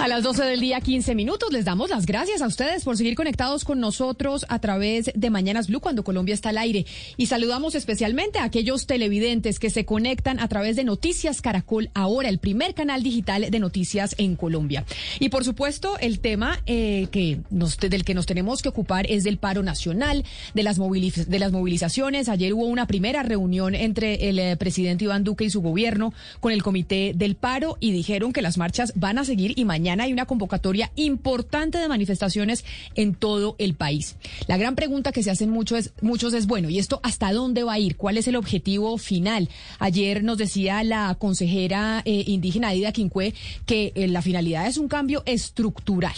[0.00, 3.14] A las 12 del día, 15 minutos, les damos las gracias a ustedes por seguir
[3.14, 6.86] conectados con nosotros a través de Mañanas Blue cuando Colombia está al aire.
[7.18, 12.30] Y saludamos especialmente a aquellos televidentes que se conectan a través de Noticias Caracol, ahora
[12.30, 14.86] el primer canal digital de noticias en Colombia.
[15.18, 19.36] Y por supuesto, el tema eh, que del que nos tenemos que ocupar es del
[19.36, 20.24] paro nacional,
[20.54, 22.30] de las, moviliz de las movilizaciones.
[22.30, 26.52] Ayer hubo una primera reunión entre el eh, presidente Iván Duque y su gobierno con
[26.52, 30.12] el comité del paro y dijeron que las marchas van a seguir y mañana hay
[30.12, 34.16] una convocatoria importante de manifestaciones en todo el país.
[34.46, 35.90] La gran pregunta que se hacen muchos
[36.34, 37.96] es, bueno, ¿y esto hasta dónde va a ir?
[37.96, 39.48] ¿Cuál es el objetivo final?
[39.78, 43.34] Ayer nos decía la consejera eh, indígena Aida Quincue
[43.66, 46.14] que eh, la finalidad es un cambio estructural.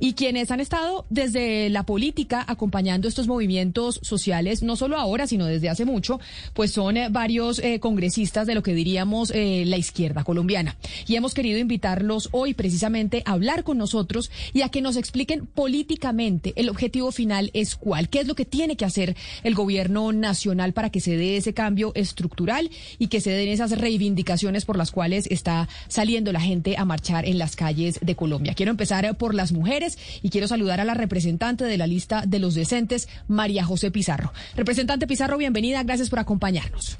[0.00, 5.46] Y quienes han estado desde la política acompañando estos movimientos sociales, no solo ahora, sino
[5.46, 6.20] desde hace mucho,
[6.52, 10.76] pues son eh, varios congresistas de lo que diríamos la izquierda colombiana.
[11.06, 16.52] Y hemos querido invitarlos hoy precisamente hablar con nosotros y a que nos expliquen políticamente
[16.56, 20.72] el objetivo final es cuál, qué es lo que tiene que hacer el gobierno nacional
[20.72, 24.90] para que se dé ese cambio estructural y que se den esas reivindicaciones por las
[24.90, 28.54] cuales está saliendo la gente a marchar en las calles de Colombia.
[28.54, 32.38] Quiero empezar por las mujeres y quiero saludar a la representante de la lista de
[32.38, 34.32] los decentes, María José Pizarro.
[34.54, 36.98] Representante Pizarro, bienvenida, gracias por acompañarnos.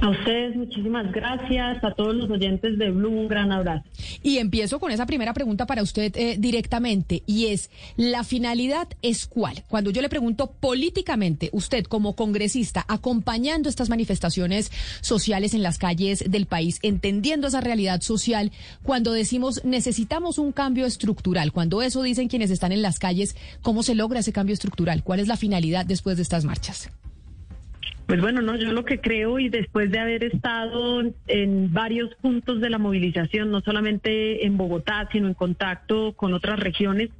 [0.00, 3.84] A ustedes muchísimas gracias, a todos los oyentes de Blue, un gran abrazo.
[4.22, 9.26] Y empiezo con esa primera pregunta para usted eh, directamente, y es, ¿la finalidad es
[9.26, 9.64] cuál?
[9.68, 14.70] Cuando yo le pregunto políticamente, usted como congresista, acompañando estas manifestaciones
[15.00, 18.52] sociales en las calles del país, entendiendo esa realidad social,
[18.82, 23.82] cuando decimos necesitamos un cambio estructural, cuando eso dicen quienes están en las calles, ¿cómo
[23.82, 25.02] se logra ese cambio estructural?
[25.02, 26.90] ¿Cuál es la finalidad después de estas marchas?
[28.06, 32.60] Pues bueno, no, yo lo que creo y después de haber estado en varios puntos
[32.60, 37.10] de la movilización, no solamente en Bogotá, sino en contacto con otras regiones,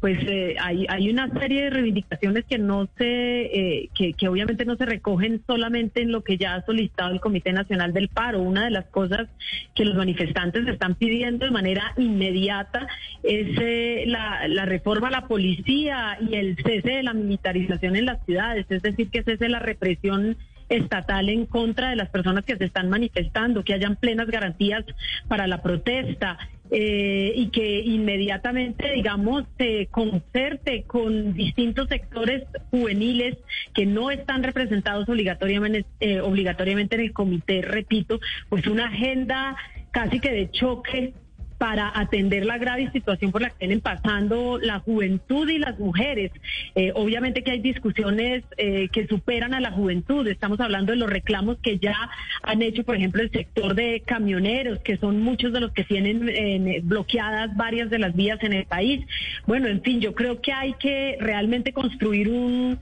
[0.00, 4.64] pues eh, hay, hay una serie de reivindicaciones que no se, eh, que, que, obviamente
[4.64, 8.40] no se recogen solamente en lo que ya ha solicitado el Comité Nacional del Paro.
[8.40, 9.28] Una de las cosas
[9.74, 12.88] que los manifestantes están pidiendo de manera inmediata
[13.22, 18.06] es eh, la, la reforma a la policía y el cese de la militarización en
[18.06, 20.38] las ciudades, es decir, que cese la represión
[20.70, 24.84] estatal en contra de las personas que se están manifestando, que hayan plenas garantías
[25.28, 26.38] para la protesta,
[26.70, 33.38] eh, y que inmediatamente, digamos, se concerte con distintos sectores juveniles
[33.74, 39.56] que no están representados obligatoriamente, eh, obligatoriamente en el comité, repito, pues una agenda
[39.90, 41.12] casi que de choque
[41.60, 46.32] para atender la grave situación por la que vienen pasando la juventud y las mujeres.
[46.74, 50.26] Eh, obviamente que hay discusiones eh, que superan a la juventud.
[50.26, 51.94] Estamos hablando de los reclamos que ya
[52.42, 56.30] han hecho, por ejemplo, el sector de camioneros, que son muchos de los que tienen
[56.30, 59.04] eh, bloqueadas varias de las vías en el país.
[59.46, 62.78] Bueno, en fin, yo creo que hay que realmente construir un,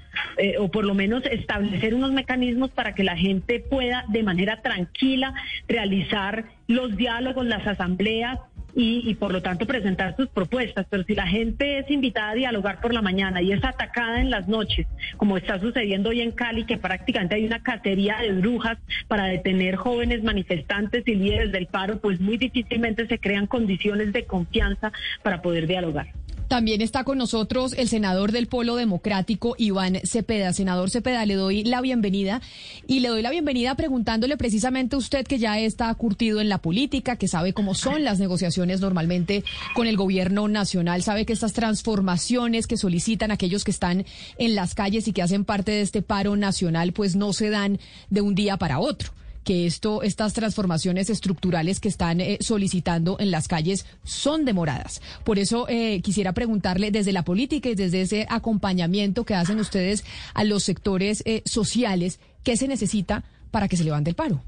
[0.60, 5.34] o por lo menos establecer unos mecanismos para que la gente pueda de manera tranquila
[5.66, 8.38] realizar los diálogos, las asambleas
[8.74, 10.86] y, por lo tanto presentar sus propuestas.
[10.88, 14.31] Pero si la gente es invitada a dialogar por la mañana y es atacada en
[14.31, 18.78] las noches, como está sucediendo hoy en Cali, que prácticamente hay una cacería de brujas
[19.08, 24.25] para detener jóvenes manifestantes y líderes del paro, pues muy difícilmente se crean condiciones de
[24.25, 26.18] confianza para poder dialogar.
[26.48, 30.54] También está con nosotros el senador del Polo Democrático, Iván Cepeda.
[30.54, 32.40] Senador Cepeda, le doy la bienvenida
[32.86, 36.56] y le doy la bienvenida preguntándole precisamente a usted que ya está curtido en la
[36.56, 41.52] política, que sabe cómo son las negociaciones normalmente con el gobierno nacional, sabe que estas
[41.52, 44.06] transformaciones que solicitan aquellos que están
[44.38, 47.78] en las calles y que hacen parte de este paro nacional, pues no se dan
[48.08, 53.31] de un día para otro que esto, estas transformaciones estructurales que están eh, solicitando en
[53.31, 55.00] las calles son demoradas.
[55.25, 60.05] Por eso eh, quisiera preguntarle desde la política y desde ese acompañamiento que hacen ustedes
[60.35, 64.43] a los sectores eh, sociales, ¿qué se necesita para que se levante el paro?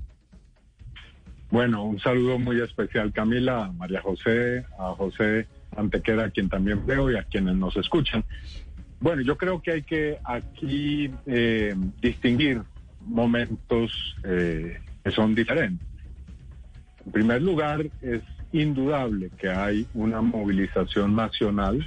[1.50, 6.86] Bueno, un saludo muy especial, Camila, a María José, a José Antequera, a quien también
[6.86, 8.24] veo y a quienes nos escuchan.
[9.00, 12.62] Bueno, yo creo que hay que aquí eh, distinguir
[13.00, 15.86] momentos eh, que son diferentes.
[17.04, 21.86] En primer lugar, es indudable que hay una movilización nacional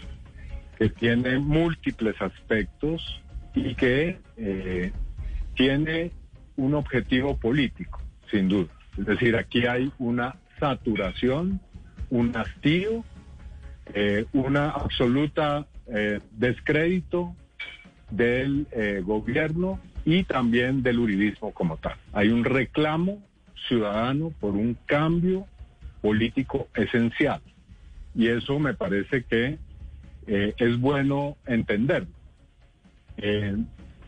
[0.78, 3.22] que tiene múltiples aspectos
[3.54, 4.92] y que eh,
[5.56, 6.12] tiene
[6.56, 8.02] un objetivo político,
[8.32, 8.72] sin duda.
[8.98, 11.60] Es decir, aquí hay una saturación,
[12.10, 13.04] un hastío,
[13.94, 15.68] eh, una absoluta
[16.32, 17.36] descrédito
[18.16, 21.96] del eh, gobierno y también del uribismo como tal.
[22.12, 23.22] Hay un reclamo
[23.68, 25.46] ciudadano por un cambio
[26.02, 27.42] político esencial
[28.14, 29.58] y eso me parece que
[30.26, 32.14] es bueno entenderlo.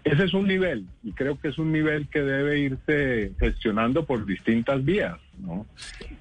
[0.05, 4.25] Ese es un nivel y creo que es un nivel que debe irse gestionando por
[4.25, 5.65] distintas vías, ¿no?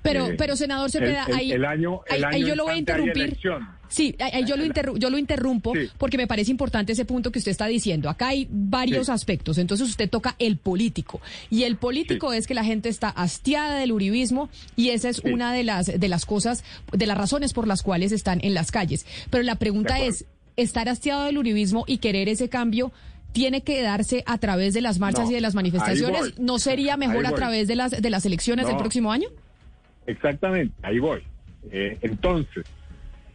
[0.03, 3.39] Pero, eh, pero senador Cepeda, ahí, el año, el año yo lo voy a interrumpir.
[3.89, 7.53] Sí, ahí yo lo, yo lo interrumpo porque me parece importante ese punto que usted
[7.53, 8.09] está diciendo.
[8.09, 11.21] Acá hay varios aspectos, entonces usted toca el político
[11.51, 15.53] y el político es que la gente está hastiada del uribismo y esa es una
[15.53, 19.07] de las de las cosas, de las razones por las cuales están en las calles.
[19.31, 20.25] Pero la pregunta es,
[20.57, 22.93] estar hastiado del uribismo y querer ese cambio
[23.35, 26.39] tiene que darse a través de las marchas y de las manifestaciones.
[26.39, 29.29] ¿No sería mejor a través de las, de las elecciones del próximo año?
[30.07, 31.21] Exactamente, ahí voy.
[31.73, 32.65] Eh, entonces,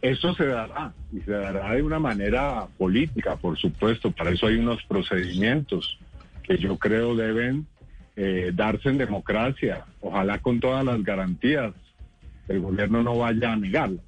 [0.00, 4.10] eso se dará y se dará de una manera política, por supuesto.
[4.10, 5.98] Para eso hay unos procedimientos
[6.44, 7.66] que yo creo deben
[8.16, 11.74] eh, darse en democracia, ojalá con todas las garantías.
[12.48, 14.00] El gobierno no vaya a negarlo.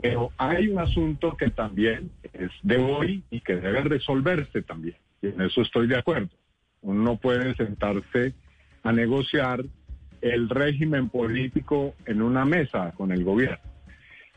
[0.00, 5.28] Pero hay un asunto que también es de hoy y que debe resolverse también y
[5.28, 6.28] en eso estoy de acuerdo.
[6.82, 8.34] Uno no puede sentarse
[8.82, 9.64] a negociar
[10.20, 13.58] el régimen político en una mesa con el gobierno.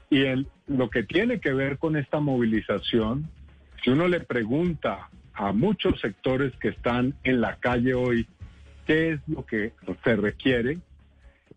[0.10, 0.24] Y
[0.68, 3.30] lo que tiene que ver con esta movilización,
[3.84, 8.28] si uno le pregunta a muchos sectores que están en la calle hoy
[8.86, 9.74] qué es lo que
[10.04, 10.80] se requiere,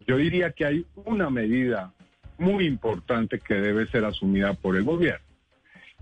[0.07, 1.93] yo diría que hay una medida
[2.39, 5.25] muy importante que debe ser asumida por el gobierno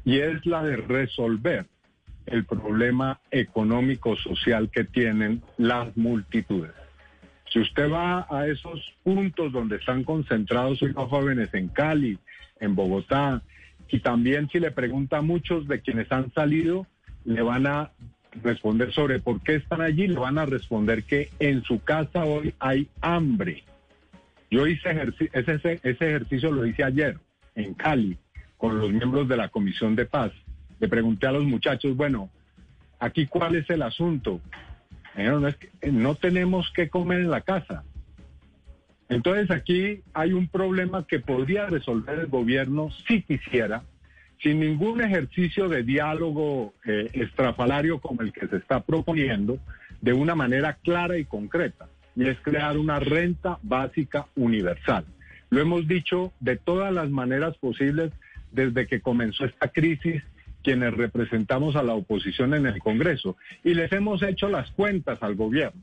[0.04, 1.66] y es la de resolver
[2.26, 6.72] el problema económico-social que tienen las multitudes.
[7.52, 12.18] Si usted va a esos puntos donde están concentrados los jóvenes en Cali,
[12.60, 13.42] en Bogotá,
[13.88, 16.86] y también si le pregunta a muchos de quienes han salido,
[17.24, 17.90] le van a
[18.42, 22.54] responder sobre por qué están allí, le van a responder que en su casa hoy
[22.58, 23.64] hay hambre.
[24.50, 24.90] Yo hice
[25.32, 27.18] ese, ese ejercicio, lo hice ayer
[27.54, 28.16] en Cali
[28.56, 30.32] con los miembros de la Comisión de Paz
[30.82, 32.28] le pregunté a los muchachos, bueno,
[32.98, 34.40] aquí cuál es el asunto.
[35.16, 37.84] No, es que no tenemos que comer en la casa.
[39.08, 43.84] Entonces aquí hay un problema que podría resolver el gobierno si quisiera,
[44.42, 49.60] sin ningún ejercicio de diálogo eh, estrafalario como el que se está proponiendo,
[50.00, 51.86] de una manera clara y concreta,
[52.16, 55.04] y es crear una renta básica universal.
[55.50, 58.10] Lo hemos dicho de todas las maneras posibles
[58.50, 60.24] desde que comenzó esta crisis
[60.62, 65.34] quienes representamos a la oposición en el Congreso y les hemos hecho las cuentas al
[65.34, 65.80] gobierno.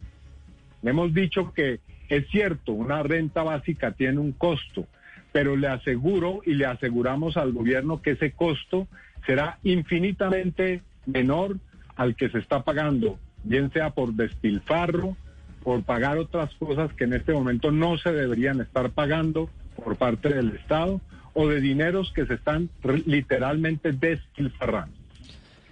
[0.82, 4.88] Le hemos dicho que es cierto, una renta básica tiene un costo,
[5.32, 8.88] pero le aseguro y le aseguramos al gobierno que ese costo
[9.26, 11.58] será infinitamente menor
[11.96, 15.16] al que se está pagando, bien sea por despilfarro,
[15.64, 20.30] por pagar otras cosas que en este momento no se deberían estar pagando por parte
[20.30, 21.02] del Estado
[21.40, 22.70] o de dineros que se están
[23.06, 24.94] literalmente despilfarrando.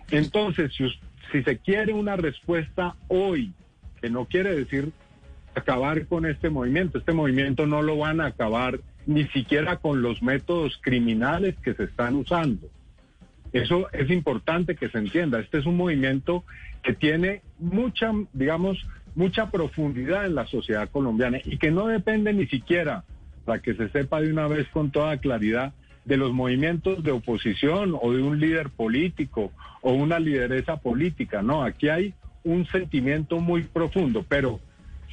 [0.10, 0.88] Entonces, si,
[1.30, 3.52] si se quiere una respuesta hoy,
[4.00, 4.94] que no quiere decir
[5.56, 10.24] acabar con este movimiento, este movimiento no lo van a acabar ni siquiera con los
[10.24, 12.70] métodos criminales que se están usando.
[13.52, 15.42] Eso es importante que se entienda.
[15.42, 16.46] Este es un movimiento
[16.82, 22.48] que tiene mucha, digamos, mucha profundidad en la sociedad colombiana y que no depende ni
[22.48, 23.04] siquiera
[23.48, 25.74] para que se sepa de una vez con toda claridad
[26.04, 31.42] de los movimientos de oposición o de un líder político o una lideresa política.
[31.42, 32.14] No, aquí hay
[32.44, 34.60] un sentimiento muy profundo, pero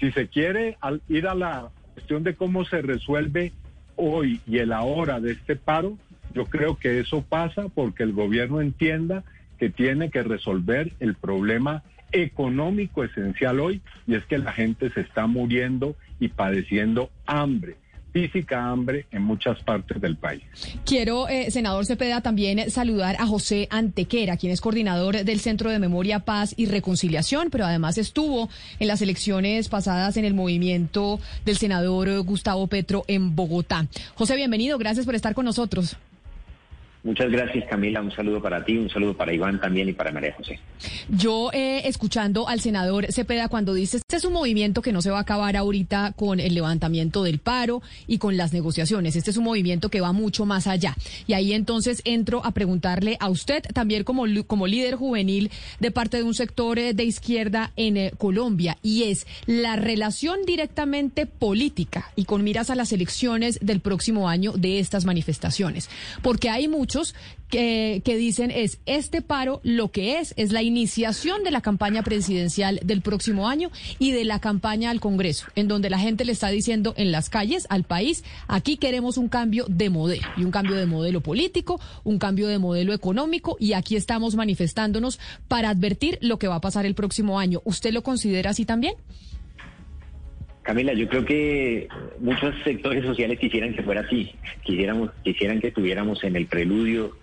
[0.00, 0.76] si se quiere
[1.09, 3.53] ir a la cuestión de cómo se resuelve
[3.95, 5.97] hoy y el ahora de este paro,
[6.35, 9.23] yo creo que eso pasa porque el gobierno entienda
[9.61, 15.03] que tiene que resolver el problema económico esencial hoy y es que la gente se
[15.03, 17.76] está muriendo y padeciendo hambre
[18.14, 20.42] física hambre en muchas partes del país.
[20.87, 25.80] Quiero, eh, senador Cepeda, también saludar a José Antequera, quien es coordinador del Centro de
[25.80, 31.56] Memoria, Paz y Reconciliación, pero además estuvo en las elecciones pasadas en el movimiento del
[31.56, 33.88] senador Gustavo Petro en Bogotá.
[34.14, 35.97] José, bienvenido, gracias por estar con nosotros.
[37.04, 38.00] Muchas gracias, Camila.
[38.00, 40.58] Un saludo para ti, un saludo para Iván también y para María José.
[41.11, 45.11] Yo, eh, escuchando al senador Cepeda cuando dice, este es un movimiento que no se
[45.11, 49.16] va a acabar ahorita con el levantamiento del paro y con las negociaciones.
[49.16, 50.96] Este es un movimiento que va mucho más allá.
[51.26, 56.16] Y ahí entonces entro a preguntarle a usted, también como, como líder juvenil de parte
[56.16, 62.11] de un sector eh, de izquierda en eh, Colombia, y es la relación directamente política
[62.16, 65.90] y con miras a las elecciones del próximo año de estas manifestaciones.
[66.23, 66.66] Porque hay
[67.48, 72.80] que, dicen es este paro lo que es, es la iniciación de la campaña presidencial
[72.82, 76.48] del próximo año y de la campaña al Congreso, en donde la gente le está
[76.48, 80.76] diciendo en las calles al país, aquí queremos un cambio de modelo y un cambio
[80.76, 86.38] de modelo político, un cambio de modelo económico y aquí estamos manifestándonos para advertir lo
[86.38, 87.62] que va a pasar el próximo año.
[87.64, 88.94] ¿Usted lo considera así también?
[90.64, 91.88] Camila, yo creo que
[92.21, 97.18] muchos sectores sociales quisieran que fuera así, quisiéramos, quisieran que estuviéramos en el preludio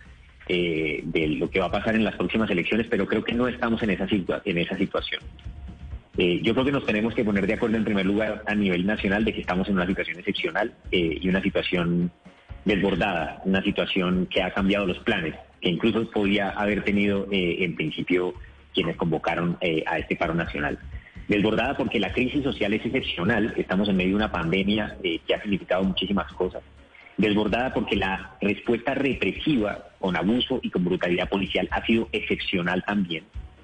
[0.47, 3.47] eh, de lo que va a pasar en las próximas elecciones, pero creo que no
[3.47, 4.07] estamos en esa,
[4.45, 5.23] en esa situación.
[6.19, 8.85] Eh, yo creo que nos tenemos que poner de acuerdo en primer lugar a nivel
[8.85, 12.11] nacional de que estamos en una situación excepcional eh, y una situación
[12.63, 18.35] desbordada, una situación que ha cambiado los planes, que incluso podía haber tenido en principio
[18.71, 19.57] quienes convocaron
[19.87, 20.77] a este paro nacional
[21.31, 25.33] desbordada porque la crisis social es excepcional, estamos en medio de una pandemia eh, que
[25.33, 26.61] ha significado muchísimas cosas,
[27.15, 33.23] desbordada porque la respuesta represiva con abuso y con brutalidad policial ha sido excepcional también.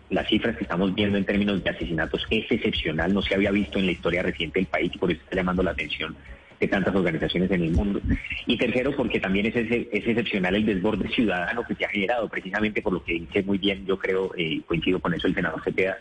[0.09, 3.79] Las cifras que estamos viendo en términos de asesinatos es excepcional, no se había visto
[3.79, 6.15] en la historia reciente del país y por eso está llamando la atención
[6.61, 7.99] de tantas organizaciones en el mundo.
[8.45, 12.81] Y tercero, porque también es, es excepcional el desborde ciudadano que se ha generado, precisamente
[12.81, 15.97] por lo que dice muy bien, yo creo, eh, coincido con eso el senador Cepeda,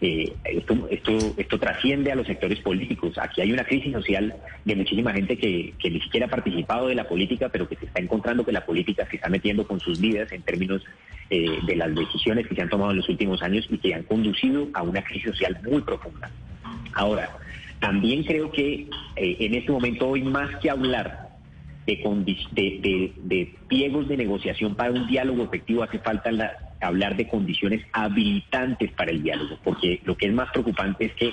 [0.00, 3.18] eh, esto, esto, esto trasciende a los sectores políticos.
[3.18, 6.94] Aquí hay una crisis social de muchísima gente que, que ni siquiera ha participado de
[6.94, 10.00] la política, pero que se está encontrando que la política se está metiendo con sus
[10.00, 10.82] vidas en términos
[11.28, 14.02] eh, de las decisiones que se han tomado en los últimos años y que han
[14.04, 16.30] conducido a una crisis social muy profunda.
[16.94, 17.30] Ahora,
[17.78, 21.28] también creo que eh, en este momento hoy más que hablar
[21.86, 21.96] de,
[22.52, 26.30] de, de, pliegos de negociación para un diálogo efectivo hace falta
[26.80, 31.32] hablar de condiciones habilitantes para el diálogo, porque lo que es más preocupante es que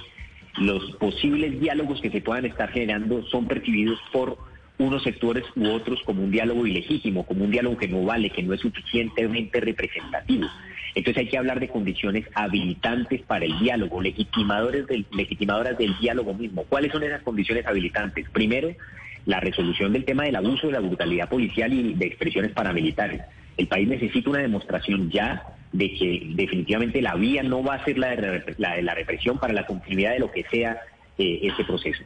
[0.57, 4.37] los posibles diálogos que se puedan estar generando son percibidos por
[4.79, 8.43] unos sectores u otros como un diálogo ilegítimo, como un diálogo que no vale, que
[8.43, 10.47] no es suficientemente representativo.
[10.95, 16.33] Entonces hay que hablar de condiciones habilitantes para el diálogo, legitimadores del, legitimadoras del diálogo
[16.33, 16.63] mismo.
[16.63, 18.27] ¿Cuáles son esas condiciones habilitantes?
[18.31, 18.69] Primero,
[19.25, 23.21] la resolución del tema del abuso de la brutalidad policial y de expresiones paramilitares.
[23.57, 27.97] El país necesita una demostración ya de que definitivamente la vía no va a ser
[27.97, 30.79] la de la, represión para la continuidad de lo que sea
[31.17, 32.03] eh, este proceso.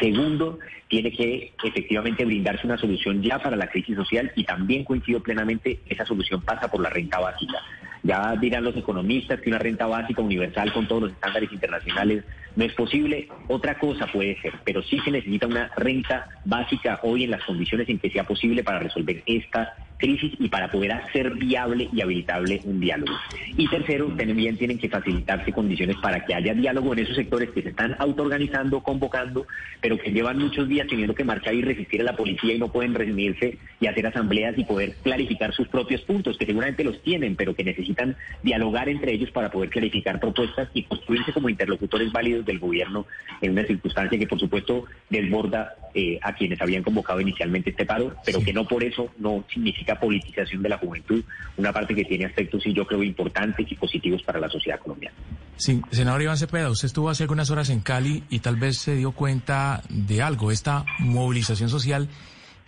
[0.00, 5.20] Segundo, tiene que efectivamente brindarse una solución ya para la crisis social y también coincido
[5.20, 7.58] plenamente, esa solución pasa por la renta básica.
[8.02, 12.24] Ya dirán los economistas que una renta básica universal con todos los estándares internacionales
[12.54, 13.28] no es posible.
[13.48, 17.88] Otra cosa puede ser, pero sí se necesita una renta básica hoy en las condiciones
[17.88, 22.60] en que sea posible para resolver esta crisis y para poder hacer viable y habilitable
[22.64, 23.12] un diálogo.
[23.56, 27.62] Y tercero, también tienen que facilitarse condiciones para que haya diálogo en esos sectores que
[27.62, 29.46] se están autoorganizando, convocando,
[29.80, 32.70] pero que llevan muchos días teniendo que marchar y resistir a la policía y no
[32.72, 37.36] pueden reunirse y hacer asambleas y poder clarificar sus propios puntos, que seguramente los tienen,
[37.36, 42.44] pero que necesitan dialogar entre ellos para poder clarificar propuestas y construirse como interlocutores válidos
[42.44, 43.06] del gobierno
[43.40, 48.14] en una circunstancia que por supuesto desborda eh, a quienes habían convocado inicialmente este paro,
[48.24, 51.22] pero que no por eso no significa politización de la juventud,
[51.56, 55.16] una parte que tiene aspectos, y yo creo, importantes y positivos para la sociedad colombiana.
[55.56, 58.96] Sí, senador Iván Cepeda, usted estuvo hace algunas horas en Cali y tal vez se
[58.96, 60.50] dio cuenta de algo.
[60.50, 62.08] Esta movilización social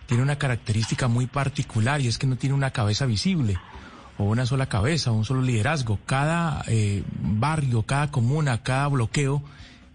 [0.07, 3.57] tiene una característica muy particular y es que no tiene una cabeza visible
[4.17, 5.99] o una sola cabeza, un solo liderazgo.
[6.05, 9.43] Cada eh, barrio, cada comuna, cada bloqueo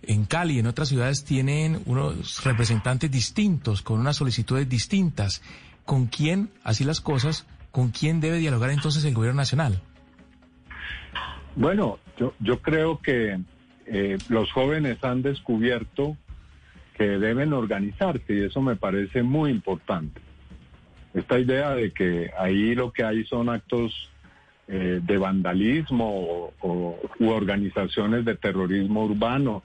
[0.03, 5.43] en Cali y en otras ciudades tienen unos representantes distintos, con unas solicitudes distintas.
[5.85, 9.81] ¿Con quién, así las cosas, con quién debe dialogar entonces el gobierno nacional?
[11.57, 13.39] Bueno, yo, yo creo que
[13.87, 16.17] eh, los jóvenes han descubierto
[16.97, 20.21] que deben organizarse y eso me parece muy importante.
[21.13, 24.11] Esta idea de que ahí lo que hay son actos
[24.67, 29.63] eh, de vandalismo o, u organizaciones de terrorismo urbano.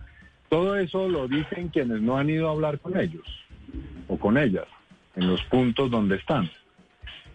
[0.50, 3.26] Todo eso lo dicen quienes no han ido a hablar con ellos
[4.08, 4.66] o con ellas
[5.20, 6.50] en los puntos donde están.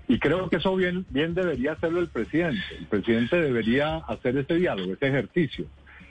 [0.08, 2.62] Y creo que eso bien, bien debería hacerlo el presidente.
[2.78, 5.66] El presidente debería hacer ese diálogo, ese ejercicio.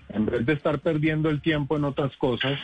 [0.09, 2.59] En vez de estar perdiendo el tiempo en otras cosas,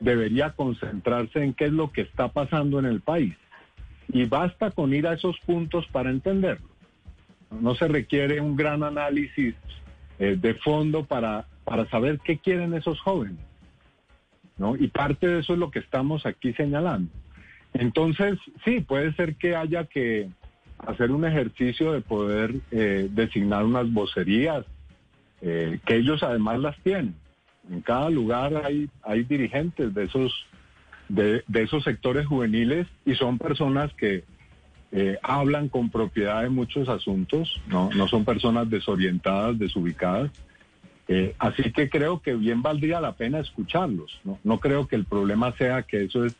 [0.00, 3.34] debería concentrarse en qué es lo que está pasando en el país.
[4.08, 6.68] Y basta con ir a esos puntos para entenderlo.
[7.50, 9.54] No se requiere un gran análisis
[10.18, 13.38] eh, de fondo para, para saber qué quieren esos jóvenes.
[14.56, 14.76] ¿no?
[14.76, 17.10] Y parte de eso es lo que estamos aquí señalando.
[17.74, 20.28] Entonces, sí, puede ser que haya que
[20.78, 24.64] hacer un ejercicio de poder eh, designar unas vocerías,
[25.40, 27.14] eh, que ellos además las tienen.
[27.70, 30.32] En cada lugar hay, hay dirigentes de esos,
[31.08, 34.24] de, de esos sectores juveniles y son personas que
[34.90, 40.30] eh, hablan con propiedad de muchos asuntos, no, no son personas desorientadas, desubicadas.
[41.08, 44.18] Eh, así que creo que bien valdría la pena escucharlos.
[44.24, 44.38] ¿no?
[44.44, 46.34] no creo que el problema sea que eso es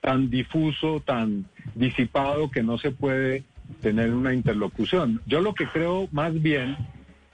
[0.00, 3.44] tan difuso, tan disipado que no se puede
[3.82, 5.20] tener una interlocución.
[5.26, 6.76] Yo lo que creo más bien,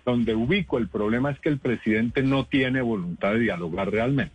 [0.04, 4.34] donde ubico el problema es que el presidente no tiene voluntad de dialogar realmente.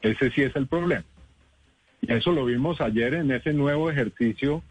[0.00, 1.04] Ese sí es el problema.
[2.00, 4.62] Y eso lo vimos ayer en ese nuevo ejercicio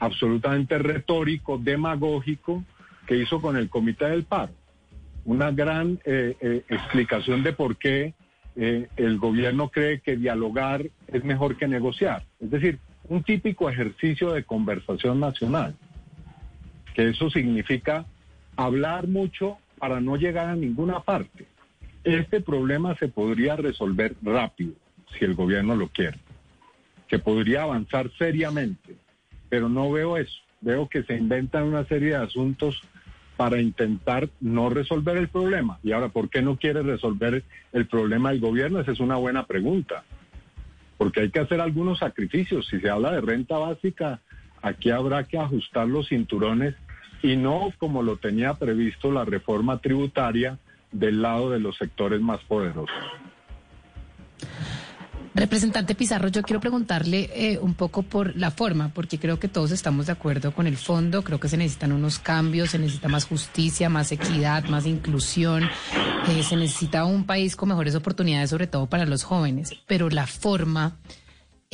[0.00, 2.64] absolutamente retórico, demagógico,
[3.06, 4.52] que hizo con el Comité del Paro.
[5.24, 8.14] Una gran eh, eh, explicación de por qué
[8.56, 12.24] eh, el gobierno cree que dialogar es mejor que negociar.
[12.40, 12.78] Es decir,
[13.08, 15.74] un típico ejercicio de conversación nacional,
[16.94, 18.06] que eso significa
[18.56, 21.46] hablar mucho para no llegar a ninguna parte.
[22.04, 24.74] Este problema se podría resolver rápido,
[25.16, 26.18] si el gobierno lo quiere.
[27.10, 28.96] Se podría avanzar seriamente
[29.52, 30.32] pero no veo eso.
[30.62, 32.80] Veo que se inventan una serie de asuntos
[33.36, 35.78] para intentar no resolver el problema.
[35.82, 38.80] Y ahora, ¿por qué no quiere resolver el problema el gobierno?
[38.80, 40.04] Esa es una buena pregunta.
[40.98, 42.66] Porque hay que hacer algunos sacrificios.
[42.68, 44.20] Si se habla de renta básica,
[44.60, 46.74] aquí habrá que ajustar los cinturones
[47.22, 50.58] y no como lo tenía previsto la reforma tributaria
[50.90, 52.90] del lado de los sectores más poderosos.
[55.34, 59.70] Representante Pizarro, yo quiero preguntarle eh, un poco por la forma, porque creo que todos
[59.70, 63.24] estamos de acuerdo con el fondo, creo que se necesitan unos cambios, se necesita más
[63.24, 65.70] justicia, más equidad, más inclusión,
[66.28, 70.26] eh, se necesita un país con mejores oportunidades, sobre todo para los jóvenes, pero la
[70.26, 70.98] forma...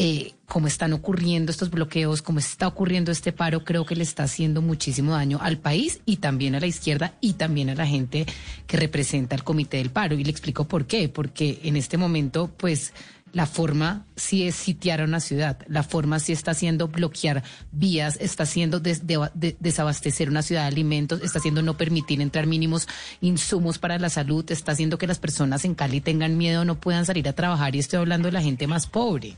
[0.00, 4.22] Eh, como están ocurriendo estos bloqueos, como está ocurriendo este paro, creo que le está
[4.22, 8.24] haciendo muchísimo daño al país y también a la izquierda y también a la gente
[8.68, 10.14] que representa el comité del paro.
[10.14, 12.92] Y le explico por qué, porque en este momento, pues
[13.32, 18.16] la forma sí es sitiar a una ciudad, la forma sí está haciendo bloquear vías,
[18.20, 22.88] está haciendo desabastecer una ciudad de alimentos, está haciendo no permitir entrar mínimos
[23.20, 27.06] insumos para la salud, está haciendo que las personas en Cali tengan miedo, no puedan
[27.06, 29.36] salir a trabajar y estoy hablando de la gente más pobre.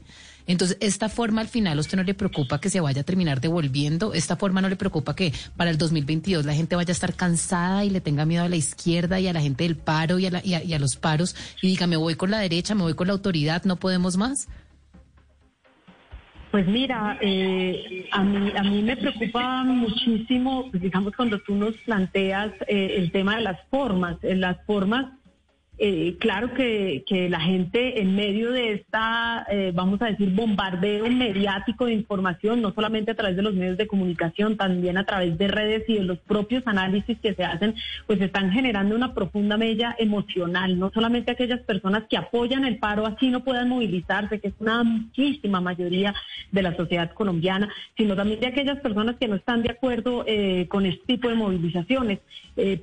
[0.51, 3.41] Entonces, esta forma al final, ¿a usted no le preocupa que se vaya a terminar
[3.41, 4.15] devolviendo?
[4.15, 7.85] ¿Esta forma no le preocupa que para el 2022 la gente vaya a estar cansada
[7.85, 10.45] y le tenga miedo a la izquierda y a la gente del paro y a,
[10.45, 13.13] y a, los paros y diga, me voy con la derecha, me voy con la
[13.13, 14.49] autoridad, no podemos más?
[16.51, 21.77] Pues mira, eh, a, mí, a mí me preocupa muchísimo, pues digamos, cuando tú nos
[21.85, 24.17] planteas eh, el tema de las formas.
[24.23, 25.13] Las formas
[25.83, 31.87] eh, claro que, la gente en medio de esta, eh, vamos a decir, bombardeo mediático
[31.87, 35.49] de información, no solamente a través de los medios de comunicación, también a través de
[35.49, 37.75] redes y de los propios análisis que se hacen,
[38.07, 43.07] pues están generando una profunda mella emocional, no solamente aquellas personas que apoyan el paro
[43.07, 46.15] así no puedan movilizarse, que es una muchísima mayoría
[46.53, 50.67] de la sociedad colombiana, sino también de aquellas personas que no están de acuerdo eh,
[50.69, 52.19] con este tipo de movilizaciones.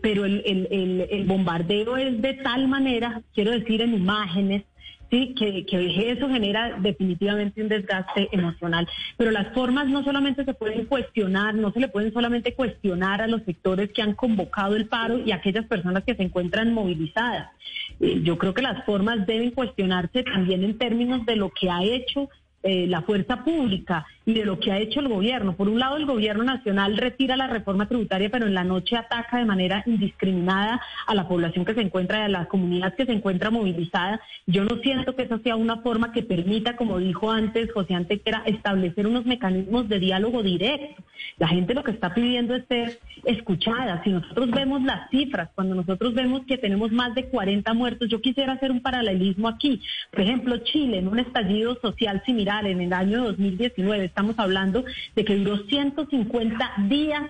[0.01, 0.67] pero el,
[1.11, 2.86] el bombardeo es de tal manera
[3.33, 4.63] quiero decir en imágenes,
[5.09, 8.87] sí, que, que eso genera definitivamente un desgaste emocional.
[9.17, 13.27] Pero las formas no solamente se pueden cuestionar, no se le pueden solamente cuestionar a
[13.27, 17.51] los sectores que han convocado el paro y a aquellas personas que se encuentran movilizadas.
[17.99, 21.83] Eh, yo creo que las formas deben cuestionarse también en términos de lo que ha
[21.83, 22.29] hecho
[22.63, 25.55] eh, la fuerza pública y de lo que ha hecho el gobierno.
[25.55, 29.37] Por un lado, el gobierno nacional retira la reforma tributaria, pero en la noche ataca
[29.37, 33.51] de manera indiscriminada a la población que se encuentra, a la comunidad que se encuentra
[33.51, 34.19] movilizada.
[34.47, 38.41] Yo no siento que esa sea una forma que permita, como dijo antes José Antequera,
[38.47, 41.03] establecer unos mecanismos de diálogo directo.
[41.37, 44.03] La gente lo que está pidiendo es ser escuchada.
[44.03, 48.19] Si nosotros vemos las cifras, cuando nosotros vemos que tenemos más de 40 muertos, yo
[48.19, 49.79] quisiera hacer un paralelismo aquí.
[50.11, 55.25] Por ejemplo, Chile, en un estallido social similar en el año 2019, estamos hablando de
[55.25, 57.23] que duró 150 días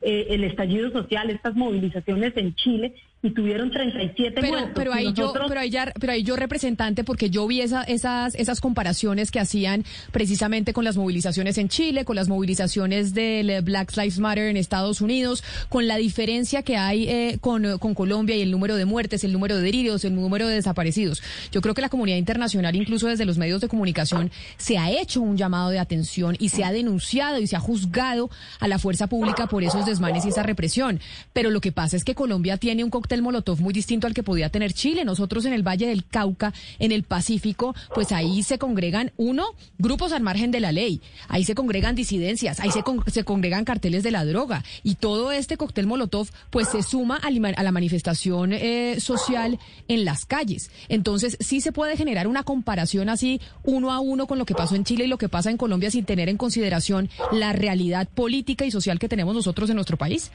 [0.00, 4.72] eh, el estallido social, estas movilizaciones en Chile, y tuvieron 37 pero, muertos.
[4.74, 8.34] Pero ahí, yo, pero, ahí ya, pero ahí yo representante, porque yo vi esa, esas,
[8.34, 13.94] esas comparaciones que hacían precisamente con las movilizaciones en Chile, con las movilizaciones del Black
[13.96, 18.42] Lives Matter en Estados Unidos, con la diferencia que hay eh, con, con Colombia y
[18.42, 21.22] el número de muertes, el número de heridos, el número de desaparecidos.
[21.52, 25.20] Yo creo que la comunidad internacional, incluso desde los medios de comunicación, se ha hecho
[25.20, 28.30] un llamado de atención y se ha denunciado y se ha juzgado
[28.60, 31.00] a la fuerza pública por esos desmanes y esa represión.
[31.34, 34.48] Pero lo que pasa es que Colombia tiene un Molotov muy distinto al que podía
[34.48, 35.04] tener Chile.
[35.04, 39.46] Nosotros en el Valle del Cauca, en el Pacífico, pues ahí se congregan, uno,
[39.78, 44.02] grupos al margen de la ley, ahí se congregan disidencias, ahí se, se congregan carteles
[44.02, 49.00] de la droga y todo este cóctel Molotov pues se suma a, la manifestación eh,
[49.00, 50.70] social en las calles.
[50.88, 54.76] Entonces sí se puede generar una comparación así uno a uno con lo que pasó
[54.76, 58.64] en Chile y lo que pasa en Colombia sin tener en consideración la realidad política
[58.64, 60.30] y social que tenemos nosotros en nuestro país.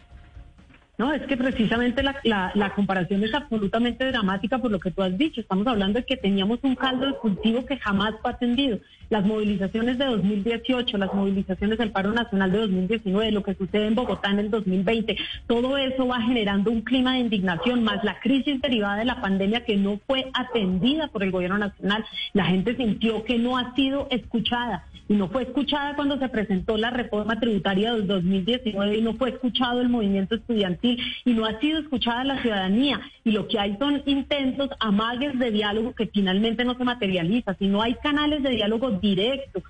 [0.98, 5.18] No, es que precisamente la, la, comparación es absolutamente dramática por lo que tú has
[5.18, 5.42] dicho.
[5.42, 8.80] Estamos hablando de que teníamos un caldo de cultivo que jamás fue atendido.
[9.10, 13.96] Las movilizaciones de 2018, las movilizaciones del paro nacional de 2019, lo que sucede en
[13.96, 18.62] Bogotá en el 2020, todo eso va generando un clima de indignación, más la crisis
[18.62, 22.06] derivada de la pandemia que no fue atendida por el gobierno nacional.
[22.32, 26.78] La gente sintió que no ha sido escuchada y no fue escuchada cuando se presentó
[26.78, 31.60] la reforma tributaria del 2019 y no fue escuchado el movimiento estudiantil y no ha
[31.60, 36.66] sido escuchada la ciudadanía y lo que hay son intentos, amagues de diálogo que finalmente
[36.66, 39.62] no se materializa, si no hay canales de diálogo directo,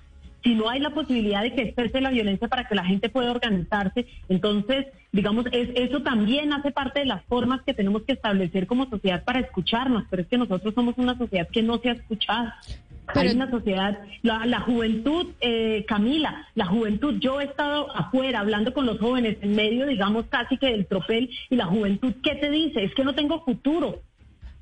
[0.46, 3.32] si no hay la posibilidad de que exprese la violencia para que la gente pueda
[3.32, 8.68] organizarse, entonces, digamos, es, eso también hace parte de las formas que tenemos que establecer
[8.68, 11.94] como sociedad para escucharnos, pero es que nosotros somos una sociedad que no se ha
[11.94, 12.52] escuchado.
[13.08, 18.84] Hay una sociedad, la, juventud, eh, Camila, la juventud, yo he estado afuera hablando con
[18.84, 22.84] los jóvenes en medio, digamos, casi que del tropel, y la juventud, ¿qué te dice?
[22.84, 24.00] Es que no tengo futuro,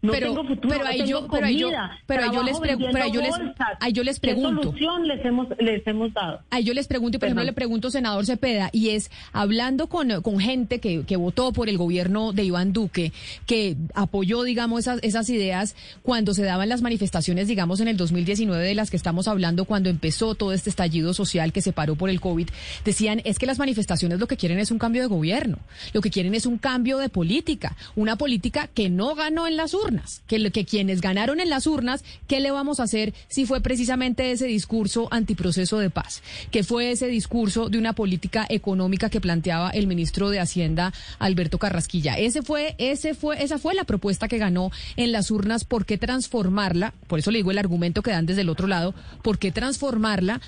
[0.05, 1.71] no pero, tengo futuro, pero ahí no tengo yo, pero yo,
[2.07, 3.35] pero yo les, pero yo les,
[3.81, 4.61] ahí yo les pregunto.
[4.61, 6.41] ¿Qué solución les hemos, les hemos dado?
[6.51, 10.21] Ahí yo les pregunto, y por ejemplo le pregunto, senador Cepeda, y es, hablando con,
[10.21, 13.15] con gente que, que votó por el gobierno de Iván Duque,
[13.47, 18.63] que apoyó, digamos, esas, esas ideas cuando se daban las manifestaciones, digamos, en el 2019
[18.63, 22.11] de las que estamos hablando, cuando empezó todo este estallido social que se paró por
[22.11, 22.51] el COVID,
[22.85, 25.61] decían, es que las manifestaciones lo que quieren es un cambio de gobierno,
[25.95, 29.73] lo que quieren es un cambio de política, una política que no ganó en las
[29.73, 29.94] urnas
[30.27, 34.31] que, que quienes ganaron en las urnas, ¿qué le vamos a hacer si fue precisamente
[34.31, 36.23] ese discurso antiproceso de paz?
[36.51, 41.59] Que fue ese discurso de una política económica que planteaba el ministro de Hacienda, Alberto
[41.59, 42.15] Carrasquilla.
[42.15, 45.65] Ese fue, ese fue, esa fue la propuesta que ganó en las urnas.
[45.65, 46.95] ¿Por qué transformarla?
[47.07, 48.95] Por eso le digo el argumento que dan desde el otro lado.
[49.23, 50.41] ¿Por qué transformarla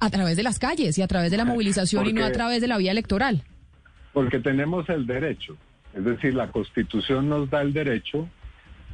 [0.00, 2.60] a través de las calles y a través de la movilización y no a través
[2.60, 3.42] de la vía electoral?
[4.12, 5.56] Porque tenemos el derecho.
[5.94, 8.28] Es decir, la Constitución nos da el derecho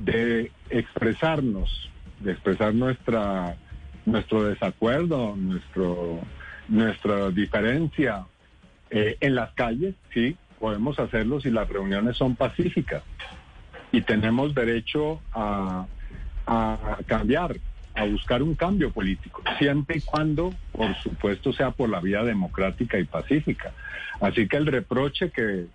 [0.05, 1.91] de expresarnos,
[2.21, 3.57] de expresar nuestra,
[4.05, 6.21] nuestro desacuerdo, nuestro,
[6.69, 8.27] nuestra diferencia
[8.91, 13.03] eh, en las calles, sí, podemos hacerlo si las reuniones son pacíficas
[13.93, 15.87] y tenemos derecho a,
[16.47, 17.57] a cambiar,
[17.95, 22.99] a buscar un cambio político, siempre y cuando, por supuesto, sea por la vía democrática
[22.99, 23.73] y pacífica.
[24.21, 25.67] Así que el reproche que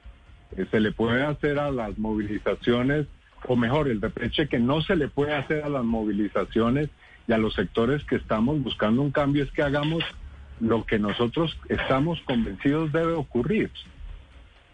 [0.70, 3.08] se le puede hacer a las movilizaciones
[3.47, 6.89] o mejor, el reproche que no se le puede hacer a las movilizaciones
[7.28, 10.04] y a los sectores que estamos buscando un cambio es que hagamos
[10.60, 13.71] lo que nosotros estamos convencidos debe ocurrir.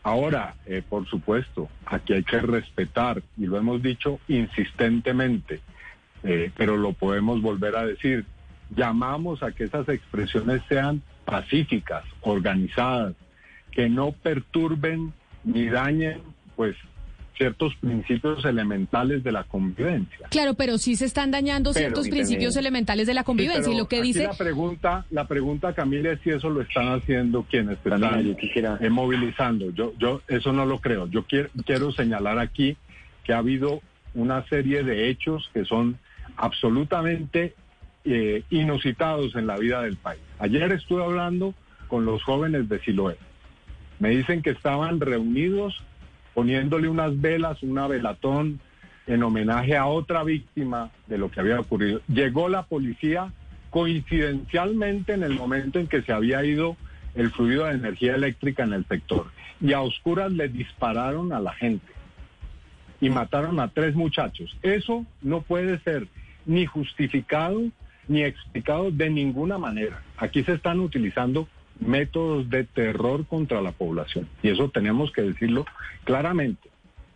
[0.04, 5.62] Ahora, eh, por supuesto, aquí hay que respetar, y lo hemos dicho insistentemente,
[6.24, 8.26] eh, pero lo podemos volver a decir,
[8.76, 13.16] llamamos a que esas expresiones sean pacíficas, organizadas,
[13.72, 16.22] que no perturben ni dañen
[16.56, 16.76] pues
[17.38, 20.28] ciertos principios elementales de la convivencia.
[20.30, 24.02] Claro, pero sí se están dañando ciertos principios elementales de la convivencia y lo que
[24.02, 28.36] dice la pregunta, la pregunta Camila es si eso lo están haciendo quienes están
[28.80, 29.72] eh, movilizando.
[29.72, 31.08] Yo yo eso no lo creo.
[31.08, 32.78] Yo quiero quiero señalar aquí
[33.24, 33.82] que ha habido
[34.14, 35.98] una serie de hechos que son
[36.38, 37.54] absolutamente
[38.06, 40.22] eh, inusitados en la vida del país.
[40.40, 41.54] Ayer estuve hablando
[41.88, 43.18] con los jóvenes de Siloé.
[44.00, 45.82] Me dicen que estaban reunidos
[46.36, 48.60] poniéndole unas velas, una velatón
[49.08, 52.02] en homenaje a otra víctima de lo que había ocurrido.
[52.08, 53.32] Llegó la policía
[53.72, 56.78] coincidencialmente en el momento en que se había ido
[57.16, 59.28] el fluido de energía eléctrica en el sector
[59.62, 61.88] y a oscuras le dispararon a la gente
[63.00, 64.56] y mataron a tres muchachos.
[64.62, 66.08] Eso no puede ser
[66.46, 67.64] ni justificado
[68.08, 70.04] ni explicado de ninguna manera.
[70.18, 71.48] Aquí se están utilizando
[71.80, 74.28] métodos de terror contra la población.
[74.42, 75.66] Y eso tenemos que decirlo
[76.04, 76.70] claramente.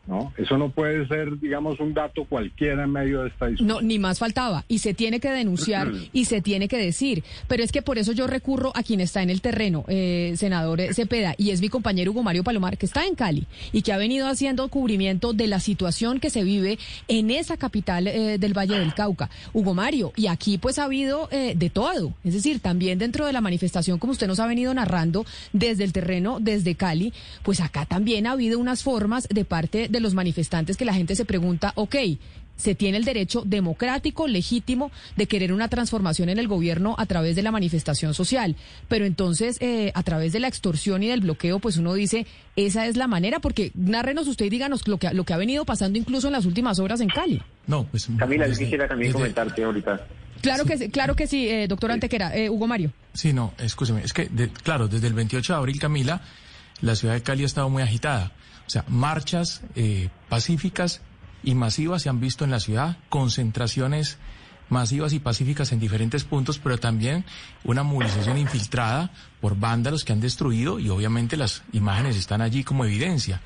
[0.07, 0.33] ¿No?
[0.37, 3.67] Eso no puede ser, digamos, un dato cualquiera en medio de esta discusión.
[3.67, 4.65] No, ni más faltaba.
[4.67, 7.23] Y se tiene que denunciar y se tiene que decir.
[7.47, 10.81] Pero es que por eso yo recurro a quien está en el terreno, eh, senador
[10.93, 13.97] Cepeda, y es mi compañero Hugo Mario Palomar, que está en Cali y que ha
[13.97, 18.79] venido haciendo cubrimiento de la situación que se vive en esa capital eh, del Valle
[18.79, 19.29] del Cauca.
[19.53, 22.13] Hugo Mario, y aquí pues ha habido eh, de todo.
[22.23, 25.93] Es decir, también dentro de la manifestación, como usted nos ha venido narrando desde el
[25.93, 30.77] terreno, desde Cali, pues acá también ha habido unas formas de parte de los manifestantes
[30.77, 31.95] que la gente se pregunta, ok,
[32.59, 37.35] se tiene el derecho democrático, legítimo, de querer una transformación en el gobierno a través
[37.35, 38.57] de la manifestación social.
[38.89, 42.85] Pero entonces, eh, a través de la extorsión y del bloqueo, pues uno dice, esa
[42.85, 45.97] es la manera, porque nárrenos usted y díganos lo que, lo que ha venido pasando
[45.97, 47.41] incluso en las últimas horas en Cali.
[47.65, 48.09] No, pues...
[48.17, 50.05] Camila, yo quisiera también comentarte ahorita.
[50.41, 52.35] Claro que, sí, claro que sí, eh, doctor Antequera.
[52.35, 52.91] Eh, Hugo Mario.
[53.13, 54.29] Sí, no, escúcheme, es que,
[54.63, 56.21] claro, desde el 28 de abril, Camila,
[56.81, 58.31] la ciudad de Cali ha estado muy agitada.
[58.69, 61.01] O sea, marchas eh, pacíficas
[61.41, 64.19] y masivas se han visto en la ciudad, concentraciones
[64.69, 67.25] masivas y pacíficas en diferentes puntos, pero también
[67.63, 69.09] una movilización infiltrada
[69.41, 73.41] por vándalos que han destruido y obviamente las imágenes están allí como evidencia.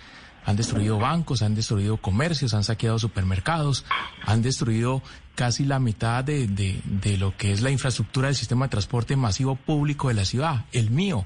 [0.46, 3.86] Han destruido bancos, han destruido comercios, han saqueado supermercados,
[4.26, 5.02] han destruido
[5.36, 9.16] casi la mitad de, de, de lo que es la infraestructura del sistema de transporte
[9.16, 11.26] masivo público de la ciudad, el mío.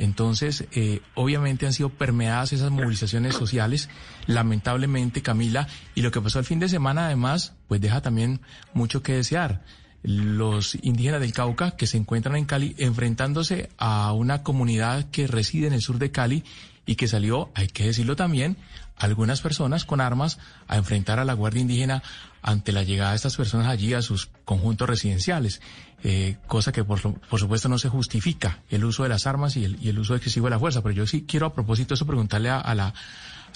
[0.00, 3.90] Entonces, eh, obviamente han sido permeadas esas movilizaciones sociales,
[4.26, 8.40] lamentablemente, Camila, y lo que pasó el fin de semana, además, pues deja también
[8.72, 9.62] mucho que desear.
[10.02, 15.66] Los indígenas del Cauca que se encuentran en Cali enfrentándose a una comunidad que reside
[15.66, 16.44] en el sur de Cali
[16.86, 18.56] y que salió, hay que decirlo también,
[18.96, 22.02] algunas personas con armas a enfrentar a la Guardia Indígena
[22.42, 25.60] ante la llegada de estas personas allí a sus conjuntos residenciales,
[26.02, 29.64] eh, cosa que por, por, supuesto no se justifica el uso de las armas y
[29.64, 30.82] el, y el, uso excesivo de la fuerza.
[30.82, 32.94] Pero yo sí quiero a propósito de eso preguntarle a, a la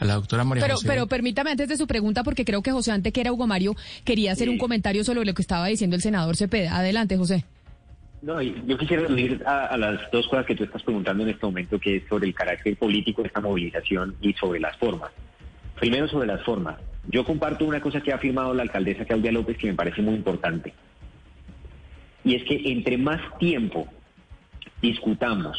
[0.01, 0.88] a la doctora María pero, José.
[0.88, 3.77] Pero permítame antes de su pregunta, porque creo que José Ante, que era Hugo Mario,
[4.05, 6.77] quería hacer un comentario sobre lo que estaba diciendo el senador Cepeda.
[6.77, 7.44] Adelante, José.
[8.23, 11.44] No, yo quisiera unir a, a, las dos cosas que tú estás preguntando en este
[11.44, 15.11] momento, que es sobre el carácter político de esta movilización y sobre las formas.
[15.79, 16.77] Primero sobre las formas.
[17.08, 20.14] Yo comparto una cosa que ha afirmado la alcaldesa Claudia López que me parece muy
[20.14, 20.72] importante.
[22.24, 23.86] Y es que entre más tiempo
[24.80, 25.58] discutamos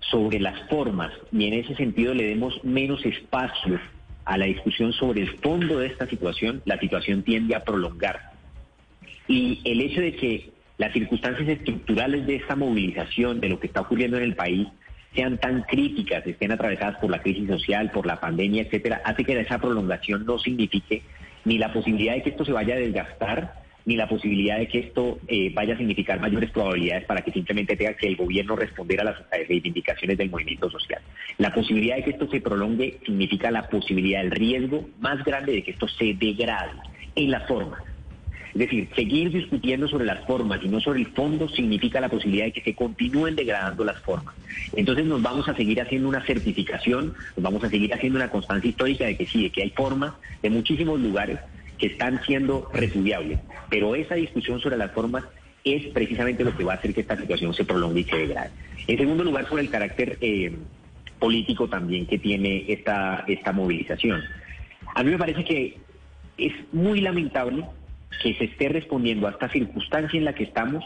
[0.00, 3.78] sobre las formas y en ese sentido le demos menos espacio
[4.24, 8.32] a la discusión sobre el fondo de esta situación, la situación tiende a prolongar.
[9.28, 13.82] Y el hecho de que las circunstancias estructurales de esta movilización, de lo que está
[13.82, 14.66] ocurriendo en el país,
[15.14, 19.38] sean tan críticas, estén atravesadas por la crisis social, por la pandemia, etcétera, hace que
[19.38, 21.02] esa prolongación no signifique
[21.44, 23.54] ni la posibilidad de que esto se vaya a desgastar,
[23.86, 27.76] ni la posibilidad de que esto eh, vaya a significar mayores probabilidades para que simplemente
[27.76, 29.16] tenga que el gobierno responder a las
[29.48, 31.00] reivindicaciones del movimiento social.
[31.38, 35.62] La posibilidad de que esto se prolongue significa la posibilidad, el riesgo más grande de
[35.62, 36.72] que esto se degrade
[37.16, 37.82] en la forma.
[38.52, 42.46] Es decir, seguir discutiendo sobre las formas y no sobre el fondo significa la posibilidad
[42.46, 44.34] de que se continúen degradando las formas.
[44.74, 48.68] Entonces nos vamos a seguir haciendo una certificación, nos vamos a seguir haciendo una constancia
[48.68, 51.38] histórica de que sí, de que hay formas de muchísimos lugares
[51.78, 53.38] que están siendo repudiables.
[53.68, 55.24] Pero esa discusión sobre las formas
[55.64, 58.50] es precisamente lo que va a hacer que esta situación se prolongue y se degrade.
[58.86, 60.52] En segundo lugar, sobre el carácter eh,
[61.18, 64.22] político también que tiene esta, esta movilización.
[64.94, 65.78] A mí me parece que
[66.36, 67.64] es muy lamentable
[68.22, 70.84] que se esté respondiendo a esta circunstancia en la que estamos,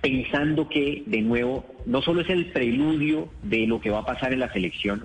[0.00, 4.32] pensando que, de nuevo, no solo es el preludio de lo que va a pasar
[4.32, 5.04] en la selección,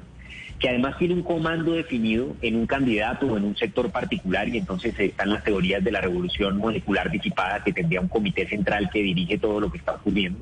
[0.59, 4.57] que además tiene un comando definido en un candidato o en un sector particular y
[4.57, 9.03] entonces están las teorías de la revolución molecular disipada que tendría un comité central que
[9.03, 10.39] dirige todo lo que está ocurriendo,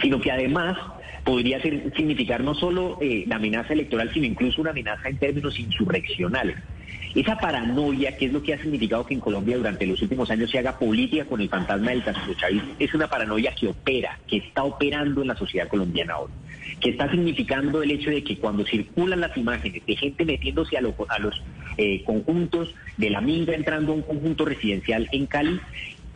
[0.00, 0.78] sino que además
[1.24, 5.58] podría ser, significar no solo eh, la amenaza electoral, sino incluso una amenaza en términos
[5.58, 6.56] insurreccionales.
[7.18, 10.52] Esa paranoia, que es lo que ha significado que en Colombia durante los últimos años
[10.52, 14.62] se haga política con el fantasma del castrochavismo, es una paranoia que opera, que está
[14.62, 16.32] operando en la sociedad colombiana ahora,
[16.78, 20.80] que está significando el hecho de que cuando circulan las imágenes de gente metiéndose a,
[20.80, 21.42] lo, a los
[21.76, 25.58] eh, conjuntos de la minga entrando a un conjunto residencial en Cali,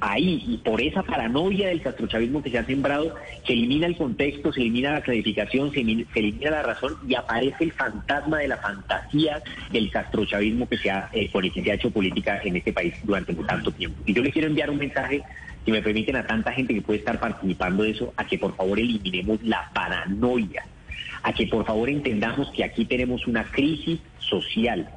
[0.03, 3.15] ahí y por esa paranoia del castrochavismo que se ha sembrado,
[3.47, 7.73] se elimina el contexto, se elimina la clarificación, se elimina, la razón y aparece el
[7.73, 12.57] fantasma de la fantasía del castrochavismo que se ha, eh, que ha hecho política en
[12.57, 14.03] este país durante tanto tiempo.
[14.05, 15.23] Y yo le quiero enviar un mensaje,
[15.65, 18.57] si me permiten, a tanta gente que puede estar participando de eso, a que por
[18.57, 20.65] favor eliminemos la paranoia,
[21.23, 24.89] a que por favor entendamos que aquí tenemos una crisis social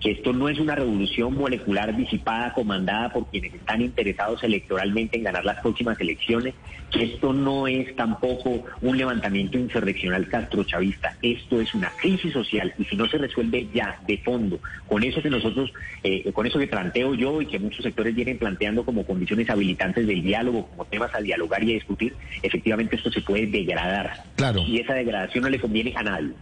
[0.00, 5.24] que esto no es una revolución molecular disipada, comandada por quienes están interesados electoralmente en
[5.24, 6.54] ganar las próximas elecciones,
[6.90, 12.84] que esto no es tampoco un levantamiento insurreccional castrochavista, esto es una crisis social y
[12.84, 16.66] si no se resuelve ya de fondo, con eso que nosotros, eh, con eso que
[16.66, 21.14] planteo yo y que muchos sectores vienen planteando como condiciones habilitantes del diálogo, como temas
[21.14, 24.24] a dialogar y a discutir, efectivamente esto se puede degradar.
[24.36, 24.62] Claro.
[24.66, 26.32] Y esa degradación no le conviene a nadie.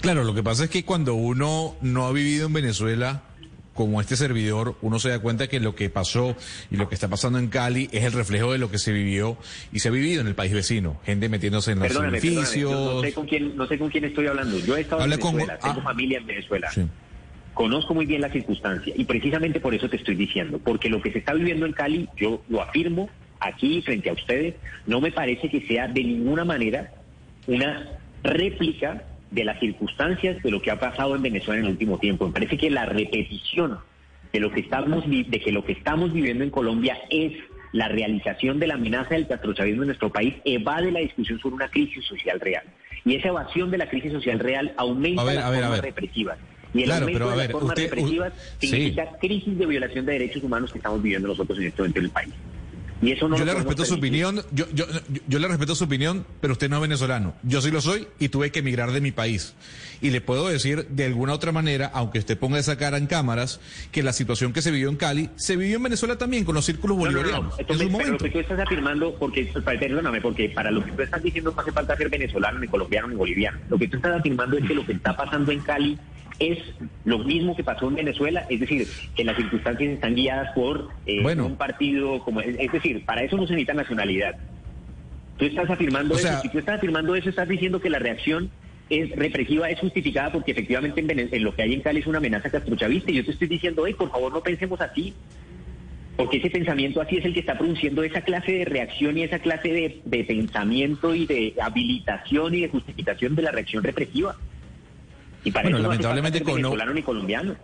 [0.00, 3.22] Claro, lo que pasa es que cuando uno no ha vivido en Venezuela
[3.74, 6.36] como este servidor, uno se da cuenta que lo que pasó
[6.70, 9.36] y lo que está pasando en Cali es el reflejo de lo que se vivió
[9.72, 11.00] y se ha vivido en el país vecino.
[11.04, 12.70] Gente metiéndose en los Perdóname, edificios.
[12.70, 14.58] perdóname, no, sé con quién, no sé con quién estoy hablando.
[14.60, 15.84] Yo he estado Habla en con- Venezuela, tengo ah.
[15.84, 16.70] familia en Venezuela.
[16.70, 16.82] Sí.
[17.52, 21.12] Conozco muy bien la circunstancia y precisamente por eso te estoy diciendo, porque lo que
[21.12, 23.08] se está viviendo en Cali, yo lo afirmo
[23.40, 24.54] aquí frente a ustedes,
[24.86, 26.92] no me parece que sea de ninguna manera
[27.46, 27.90] una
[28.22, 32.26] réplica de las circunstancias de lo que ha pasado en Venezuela en el último tiempo.
[32.26, 33.78] Me parece que la repetición
[34.32, 37.32] de lo que estamos de que lo que estamos viviendo en Colombia es
[37.72, 41.68] la realización de la amenaza del castrochavismo en nuestro país evade la discusión sobre una
[41.68, 42.62] crisis social real.
[43.04, 46.38] Y esa evasión de la crisis social real aumenta ver, las ver, formas represivas.
[46.72, 48.66] Y el Claro, aumento pero de las ver, formas usted- represivas sí.
[48.68, 52.04] significa crisis de violación de derechos humanos que estamos viviendo nosotros en este momento en
[52.06, 52.34] el país.
[53.04, 55.84] Y eso no yo le respeto su opinión, yo, yo, yo, yo le respeto su
[55.84, 57.34] opinión, pero usted no es venezolano.
[57.42, 59.54] Yo sí lo soy y tuve que emigrar de mi país.
[60.00, 63.60] Y le puedo decir de alguna otra manera, aunque usted ponga esa cara en cámaras,
[63.92, 66.64] que la situación que se vivió en Cali se vivió en Venezuela también con los
[66.64, 67.58] círculos No, no, no, bolivarianos.
[67.58, 70.84] Esto en me- su pero lo que tú estás afirmando, porque, perdóname, porque para lo
[70.84, 73.58] que tú estás diciendo no hace falta ser venezolano, ni colombiano, ni boliviano.
[73.68, 75.98] Lo que tú estás afirmando es que lo que está pasando en Cali
[76.38, 76.58] es
[77.04, 81.22] lo mismo que pasó en Venezuela, es decir, que las circunstancias están guiadas por eh,
[81.22, 81.46] Bueno.
[81.46, 82.40] un partido como...
[82.40, 84.36] Es, es decir, para eso no se necesita nacionalidad.
[85.36, 87.98] Tú estás afirmando O eso, sea- si tú estás afirmando eso, estás diciendo que la
[87.98, 88.50] reacción
[88.90, 92.06] es represiva, es justificada porque efectivamente en, Vene- en lo que hay en Cali es
[92.06, 95.14] una amenaza castrochavista y yo te estoy diciendo, hey, por favor no pensemos así.
[96.16, 99.40] Porque ese pensamiento así es el que está produciendo esa clase de reacción y esa
[99.40, 104.36] clase de, de pensamiento y de habilitación y de justificación de la reacción represiva.
[105.44, 107.54] Y para Bueno, eso no lamentablemente no- venezolano ni colombiano.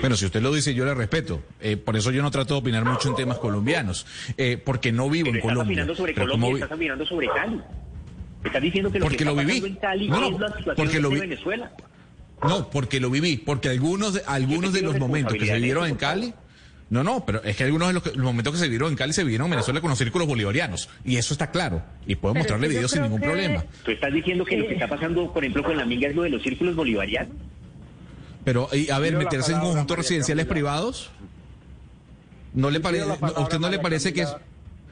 [0.00, 1.40] Bueno, si usted lo dice, yo le respeto.
[1.60, 5.08] Eh, por eso yo no trato de opinar mucho en temas colombianos, eh, porque no
[5.08, 5.72] vivo Pero en estás Colombia.
[5.72, 7.60] opinando sobre Pero Colombia, vi- estás opinando sobre Cali.
[8.44, 9.66] Estás diciendo que lo Porque que está lo viví.
[9.66, 11.72] en Cali No, no, es la situación porque lo de vi- Venezuela.
[12.42, 15.90] No, porque lo viví, porque algunos de, algunos de los momentos que se vivieron de
[15.90, 16.34] en Cali,
[16.90, 18.96] no, no, pero es que algunos de los, que- los momentos que se vivieron en
[18.96, 22.32] Cali se vivieron en Venezuela con los círculos bolivarianos, y eso está claro, y puedo
[22.34, 23.64] Pero mostrarle videos sin ningún que- problema.
[23.84, 26.22] Tú estás diciendo que lo que está pasando, por ejemplo, con la minga es lo
[26.22, 27.34] de los círculos bolivarianos.
[28.44, 30.54] Pero, y, a ver, meterse en conjuntos residenciales Camila.
[30.54, 31.10] privados,
[32.54, 34.34] ¿no le parece, a usted no le parece que es...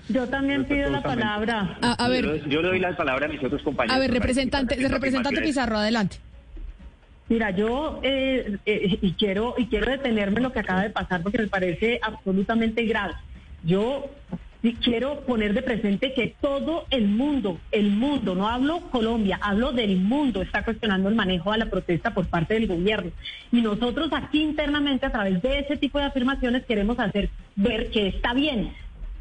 [0.08, 1.78] Yo también pido la palabra.
[1.80, 3.96] A, ver, le- yo le doy la palabra a mis otros compañeros.
[3.96, 5.40] a ver, representante, representante.
[5.40, 6.18] Pizarro, adelante.
[7.28, 11.22] Mira, yo eh, eh, y quiero y quiero detenerme en lo que acaba de pasar
[11.22, 13.14] porque me parece absolutamente grave.
[13.64, 14.08] Yo
[14.72, 19.96] quiero poner de presente que todo el mundo, el mundo, no hablo Colombia, hablo del
[19.96, 23.10] mundo, está cuestionando el manejo de la protesta por parte del gobierno.
[23.52, 28.08] Y nosotros aquí internamente, a través de ese tipo de afirmaciones, queremos hacer ver que
[28.08, 28.72] está bien,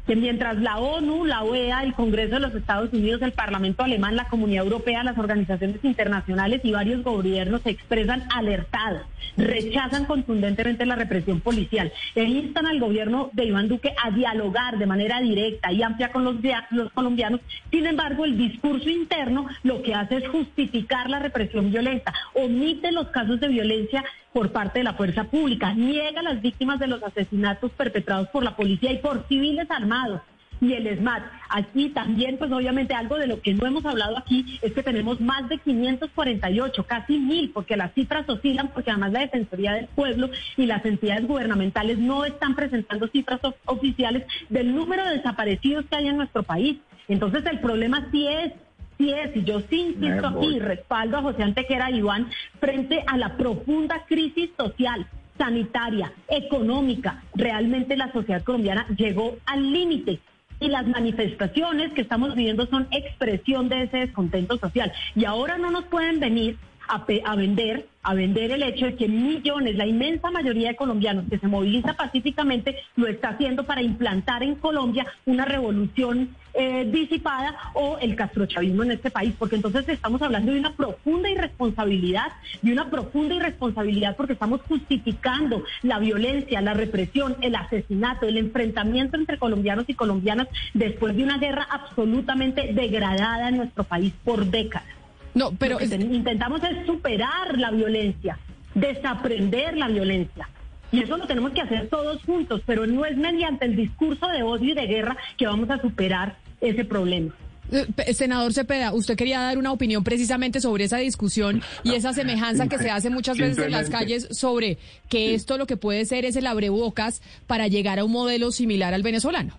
[0.06, 4.16] que mientras la ONU, la OEA, el Congreso de los Estados Unidos, el Parlamento alemán,
[4.16, 9.02] la Comunidad Europea, las organizaciones internacionales y varios gobiernos se expresan alertados,
[9.36, 14.86] rechazan contundentemente la represión policial e instan al gobierno de Iván Duque a dialogar de
[14.86, 16.36] manera directa y amplia con los,
[16.70, 17.40] los colombianos.
[17.70, 23.08] Sin embargo, el discurso interno lo que hace es justificar la represión violenta, omite los
[23.08, 24.04] casos de violencia
[24.36, 28.44] por parte de la fuerza pública, niega a las víctimas de los asesinatos perpetrados por
[28.44, 30.20] la policía y por civiles armados
[30.60, 31.22] y el SMAT.
[31.48, 35.22] Aquí también, pues obviamente algo de lo que no hemos hablado aquí es que tenemos
[35.22, 40.28] más de 548, casi mil, porque las cifras oscilan, porque además la Defensoría del Pueblo
[40.58, 45.96] y las entidades gubernamentales no están presentando cifras of- oficiales del número de desaparecidos que
[45.96, 46.76] hay en nuestro país.
[47.08, 48.52] Entonces el problema sí es
[48.98, 52.30] Sí es, y yo sí insisto aquí, respaldo a José Antequera Iván
[52.60, 55.06] frente a la profunda crisis social,
[55.36, 57.22] sanitaria, económica.
[57.34, 60.20] Realmente la sociedad colombiana llegó al límite.
[60.58, 64.90] Y las manifestaciones que estamos viviendo son expresión de ese descontento social.
[65.14, 66.56] Y ahora no nos pueden venir
[66.88, 71.24] a, a vender, a vender el hecho de que millones, la inmensa mayoría de colombianos
[71.28, 77.56] que se moviliza pacíficamente, lo está haciendo para implantar en Colombia una revolución eh, disipada
[77.74, 82.28] o el castrochavismo en este país, porque entonces estamos hablando de una profunda irresponsabilidad,
[82.62, 89.16] de una profunda irresponsabilidad porque estamos justificando la violencia, la represión, el asesinato, el enfrentamiento
[89.16, 94.96] entre colombianos y colombianas después de una guerra absolutamente degradada en nuestro país por décadas.
[95.36, 98.38] No, pero Lo que es- ten- intentamos es superar la violencia.
[98.74, 100.48] desaprender la violencia.
[100.92, 104.42] Y eso lo tenemos que hacer todos juntos, pero no es mediante el discurso de
[104.42, 107.32] odio y de guerra que vamos a superar ese problema.
[107.72, 112.68] Eh, senador Cepeda, usted quería dar una opinión precisamente sobre esa discusión y esa semejanza
[112.68, 114.76] que se hace muchas veces en las calles sobre
[115.08, 118.92] que esto lo que puede ser es el abrebocas para llegar a un modelo similar
[118.94, 119.54] al venezolano.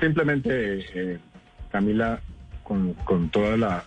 [0.00, 1.18] simplemente, eh,
[1.70, 2.20] Camila,
[2.64, 3.84] con, con toda la,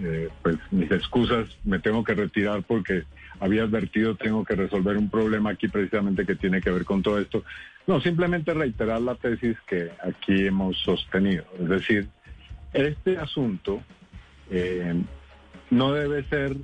[0.00, 3.04] eh, pues mis excusas, me tengo que retirar porque
[3.40, 7.18] había advertido tengo que resolver un problema aquí precisamente que tiene que ver con todo
[7.18, 7.44] esto.
[7.86, 12.08] No, simplemente reiterar la tesis que aquí hemos sostenido, es decir,
[12.72, 13.82] este asunto
[14.50, 14.94] eh,
[15.70, 16.56] no debe ser,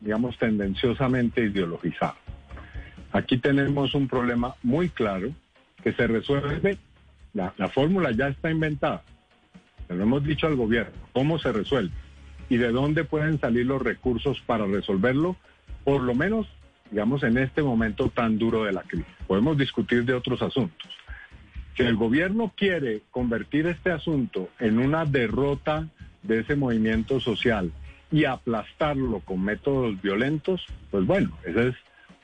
[0.00, 2.16] digamos, tendenciosamente ideologizado.
[3.12, 5.30] Aquí tenemos un problema muy claro
[5.82, 6.78] que se resuelve,
[7.34, 9.02] la, la fórmula ya está inventada,
[9.88, 12.01] lo hemos dicho al gobierno, cómo se resuelve
[12.52, 15.36] y de dónde pueden salir los recursos para resolverlo,
[15.84, 16.46] por lo menos,
[16.90, 19.06] digamos, en este momento tan duro de la crisis.
[19.26, 20.90] Podemos discutir de otros asuntos,
[21.74, 25.88] si el gobierno quiere convertir este asunto en una derrota
[26.22, 27.72] de ese movimiento social
[28.10, 31.74] y aplastarlo con métodos violentos, pues bueno, esa es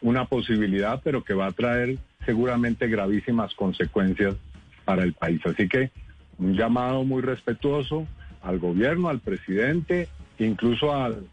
[0.03, 4.37] una posibilidad, pero que va a traer seguramente gravísimas consecuencias
[4.85, 5.41] para el país.
[5.47, 5.91] Así que
[6.37, 8.07] un llamado muy respetuoso
[8.43, 10.11] al gobierno, al presidente,
[10.45, 11.27] incluso al,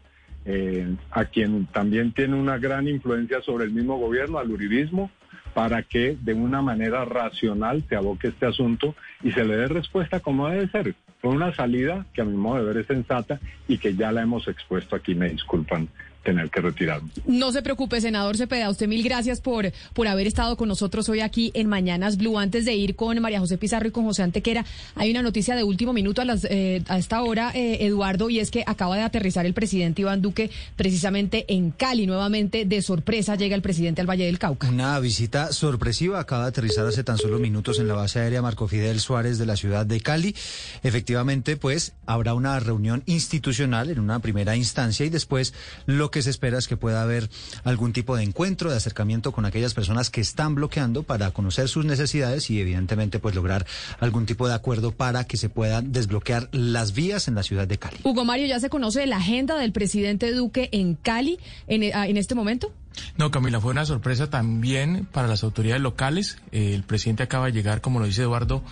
[0.44, 5.10] eh, a quien también tiene una gran influencia sobre el mismo gobierno, al uribismo,
[5.54, 10.20] para que de una manera racional se aboque este asunto y se le dé respuesta
[10.20, 13.78] como debe ser, con una salida que a mi modo de ver es sensata y
[13.78, 15.88] que ya la hemos expuesto aquí, me disculpan
[16.26, 17.08] tener que retirarme.
[17.24, 18.68] No se preocupe, senador Cepeda.
[18.68, 22.36] Usted mil gracias por, por haber estado con nosotros hoy aquí en Mañanas Blue.
[22.38, 24.64] Antes de ir con María José Pizarro y con José Antequera,
[24.96, 28.40] hay una noticia de último minuto a, las, eh, a esta hora, eh, Eduardo, y
[28.40, 32.06] es que acaba de aterrizar el presidente Iván Duque precisamente en Cali.
[32.06, 34.68] Nuevamente, de sorpresa, llega el presidente al Valle del Cauca.
[34.68, 36.18] Una visita sorpresiva.
[36.18, 39.46] Acaba de aterrizar hace tan solo minutos en la base aérea Marco Fidel Suárez de
[39.46, 40.34] la ciudad de Cali.
[40.82, 45.54] Efectivamente, pues habrá una reunión institucional en una primera instancia y después
[45.86, 47.28] lo que se espera es que pueda haber
[47.64, 51.84] algún tipo de encuentro, de acercamiento con aquellas personas que están bloqueando para conocer sus
[51.84, 53.66] necesidades y evidentemente pues lograr
[54.00, 57.78] algún tipo de acuerdo para que se puedan desbloquear las vías en la ciudad de
[57.78, 57.98] Cali.
[58.02, 62.34] Hugo Mario, ¿ya se conoce la agenda del presidente Duque en Cali en, en este
[62.34, 62.72] momento?
[63.16, 66.38] No, Camila, fue una sorpresa también para las autoridades locales.
[66.52, 68.62] Eh, el presidente acaba de llegar, como lo dice Eduardo,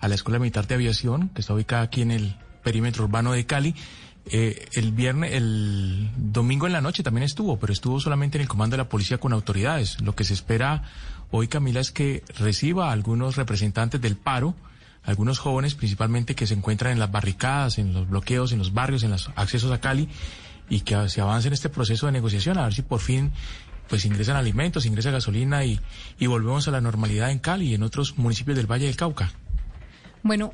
[0.00, 3.46] a la Escuela Militar de Aviación, que está ubicada aquí en el perímetro urbano de
[3.46, 3.74] Cali.
[4.30, 8.48] Eh, el viernes, el domingo en la noche también estuvo, pero estuvo solamente en el
[8.48, 10.00] comando de la policía con autoridades.
[10.00, 10.82] Lo que se espera
[11.30, 14.54] hoy, Camila, es que reciba a algunos representantes del paro,
[15.02, 19.02] algunos jóvenes principalmente que se encuentran en las barricadas, en los bloqueos, en los barrios,
[19.02, 20.08] en los accesos a Cali,
[20.68, 23.32] y que se avance en este proceso de negociación, a ver si por fin
[23.88, 25.80] pues ingresan alimentos, ingresa gasolina y,
[26.18, 29.32] y volvemos a la normalidad en Cali y en otros municipios del Valle del Cauca.
[30.22, 30.52] Bueno,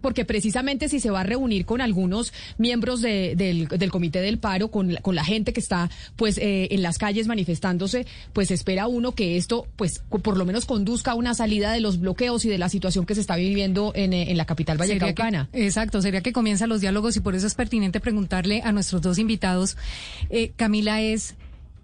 [0.00, 4.96] porque precisamente si se va a reunir con algunos miembros del, comité del paro, con,
[4.96, 9.36] con la gente que está pues eh, en las calles manifestándose, pues espera uno que
[9.36, 12.68] esto pues por lo menos conduzca a una salida de los bloqueos y de la
[12.68, 15.48] situación que se está viviendo en, eh, la capital vallecaucana.
[15.52, 19.18] exacto, sería que comienzan los diálogos y por eso es pertinente preguntarle a nuestros dos
[19.18, 19.76] invitados,
[20.30, 21.34] eh, Camila, es...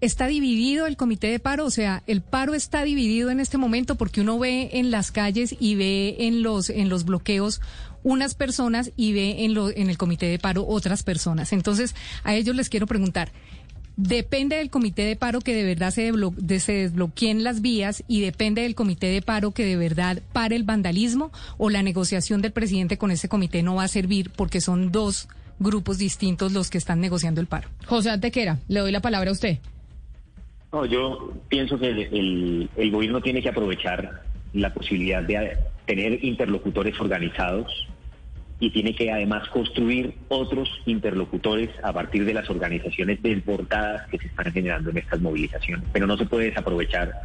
[0.01, 1.65] ¿Está dividido el comité de paro?
[1.65, 5.55] O sea, el paro está dividido en este momento porque uno ve en las calles
[5.59, 7.61] y ve en los, en los bloqueos
[8.03, 11.53] unas personas y ve en, lo, en el comité de paro otras personas.
[11.53, 13.31] Entonces, a ellos les quiero preguntar,
[13.97, 16.11] depende del comité de paro que de verdad se,
[16.59, 20.63] se, desbloqueen las vías y depende del comité de paro que de verdad pare el
[20.63, 24.91] vandalismo o la negociación del presidente con ese comité no va a servir porque son
[24.91, 25.27] dos
[25.59, 27.69] grupos distintos los que están negociando el paro.
[27.85, 29.59] José Antequera, le doy la palabra a usted.
[30.75, 36.99] No, yo pienso que el, el, gobierno tiene que aprovechar la posibilidad de tener interlocutores
[36.99, 37.87] organizados
[38.59, 44.27] y tiene que además construir otros interlocutores a partir de las organizaciones desbordadas que se
[44.27, 45.87] están generando en estas movilizaciones.
[45.93, 47.21] Pero no se puede desaprovechar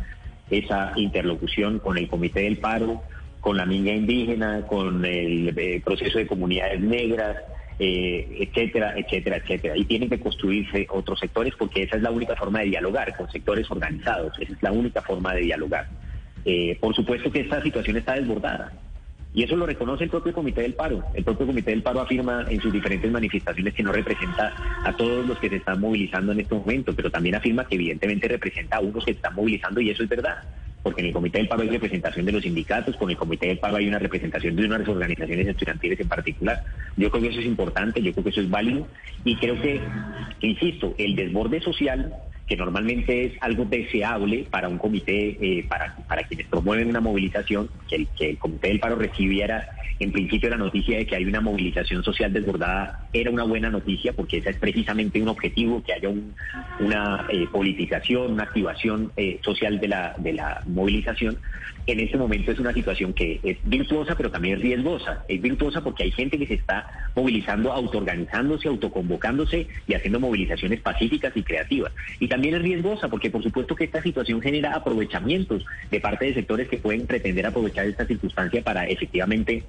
[0.49, 3.03] esa interlocución con el Comité del Paro,
[3.41, 7.37] con la Niña Indígena, con el eh, proceso de comunidades negras,
[7.83, 9.75] eh, etcétera, etcétera, etcétera.
[9.75, 13.31] Y tienen que construirse otros sectores porque esa es la única forma de dialogar con
[13.31, 15.89] sectores organizados, esa es la única forma de dialogar.
[16.45, 18.71] Eh, por supuesto que esta situación está desbordada.
[19.33, 21.03] Y eso lo reconoce el propio Comité del Paro.
[21.15, 24.53] El propio Comité del Paro afirma en sus diferentes manifestaciones que no representa
[24.85, 28.29] a todos los que se están movilizando en este momento, pero también afirma que evidentemente
[28.29, 30.43] representa a unos que se están movilizando y eso es verdad
[30.83, 33.59] porque en el Comité del Paro hay representación de los sindicatos, con el Comité del
[33.59, 36.63] Paro hay una representación de unas organizaciones estudiantiles en particular.
[36.97, 38.87] Yo creo que eso es importante, yo creo que eso es válido
[39.25, 39.81] y creo que,
[40.41, 42.15] insisto, el desborde social
[42.47, 47.71] que normalmente es algo deseable para un comité, eh, para, para quienes promueven una movilización,
[47.89, 49.69] que el, que el comité del paro recibiera
[50.01, 54.15] en principio la noticia de que hay una movilización social desbordada era una buena noticia
[54.15, 56.09] porque esa es precisamente un objetivo, que haya
[56.81, 61.39] una eh, politización, una activación eh, social de la, de la movilización.
[61.91, 65.25] En este momento es una situación que es virtuosa, pero también es riesgosa.
[65.27, 71.37] Es virtuosa porque hay gente que se está movilizando, autoorganizándose, autoconvocándose y haciendo movilizaciones pacíficas
[71.37, 71.93] y creativas.
[72.21, 76.35] Y también es riesgosa porque por supuesto que esta situación genera aprovechamientos de parte de
[76.35, 79.65] sectores que pueden pretender aprovechar esta circunstancia para efectivamente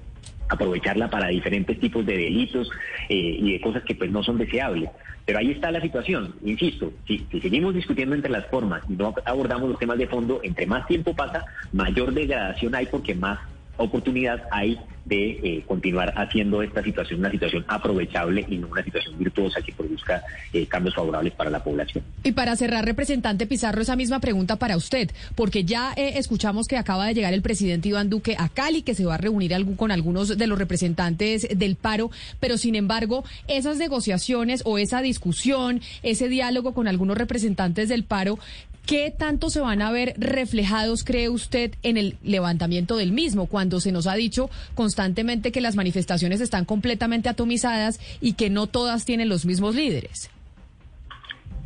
[0.52, 2.70] aprovecharla para diferentes tipos de delitos
[3.08, 4.90] eh, y de cosas que pues no son deseables.
[5.24, 9.14] Pero ahí está la situación, insisto, si, si, seguimos discutiendo entre las formas y no
[9.24, 13.38] abordamos los temas de fondo, entre más tiempo pasa, mayor degradación hay porque más
[13.76, 19.18] oportunidad hay de eh, continuar haciendo esta situación una situación aprovechable y no una situación
[19.18, 22.04] virtuosa que produzca eh, cambios favorables para la población.
[22.22, 26.76] Y para cerrar, representante Pizarro, esa misma pregunta para usted, porque ya eh, escuchamos que
[26.76, 29.90] acaba de llegar el presidente Iván Duque a Cali, que se va a reunir con
[29.90, 36.28] algunos de los representantes del paro, pero sin embargo, esas negociaciones o esa discusión, ese
[36.28, 38.38] diálogo con algunos representantes del paro,
[38.86, 43.80] ¿Qué tanto se van a ver reflejados, cree usted, en el levantamiento del mismo, cuando
[43.80, 49.04] se nos ha dicho constantemente que las manifestaciones están completamente atomizadas y que no todas
[49.04, 50.31] tienen los mismos líderes?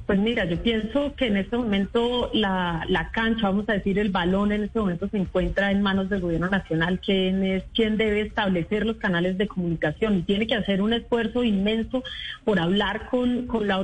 [0.07, 4.11] Pues mira, yo pienso que en este momento la, la, cancha, vamos a decir, el
[4.11, 8.21] balón en este momento se encuentra en manos del gobierno nacional, quien es quien debe
[8.21, 12.05] establecer los canales de comunicación y tiene que hacer un esfuerzo inmenso
[12.45, 13.77] por hablar con, con la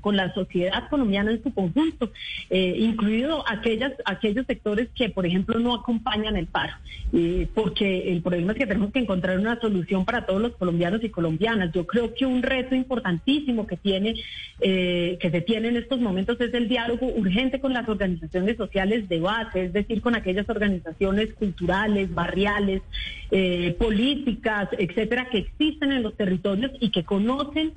[0.00, 2.12] con la sociedad colombiana en su conjunto,
[2.48, 6.72] eh, incluido aquellas, aquellos sectores que, por ejemplo, no acompañan el paro,
[7.12, 11.04] eh, porque el problema es que tenemos que encontrar una solución para todos los colombianos
[11.04, 11.72] y colombianas.
[11.72, 14.14] Yo creo que un reto importantísimo que tiene,
[14.60, 19.08] eh, que se tiene en estos momentos es el diálogo urgente con las organizaciones sociales
[19.08, 22.82] de base, es decir, con aquellas organizaciones culturales, barriales,
[23.30, 27.72] eh, políticas, etcétera, que existen en los territorios y que conocen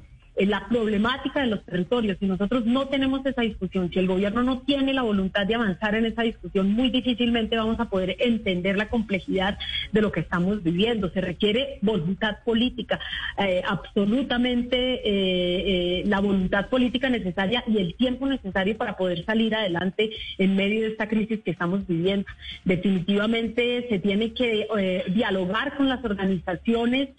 [0.47, 2.17] la problemática de los territorios.
[2.19, 5.95] Si nosotros no tenemos esa discusión, si el gobierno no tiene la voluntad de avanzar
[5.95, 9.57] en esa discusión, muy difícilmente vamos a poder entender la complejidad
[9.91, 11.09] de lo que estamos viviendo.
[11.11, 12.99] Se requiere voluntad política,
[13.37, 19.55] eh, absolutamente eh, eh, la voluntad política necesaria y el tiempo necesario para poder salir
[19.55, 22.25] adelante en medio de esta crisis que estamos viviendo.
[22.65, 24.67] Definitivamente se tiene que
[25.13, 27.09] dialogar con las organizaciones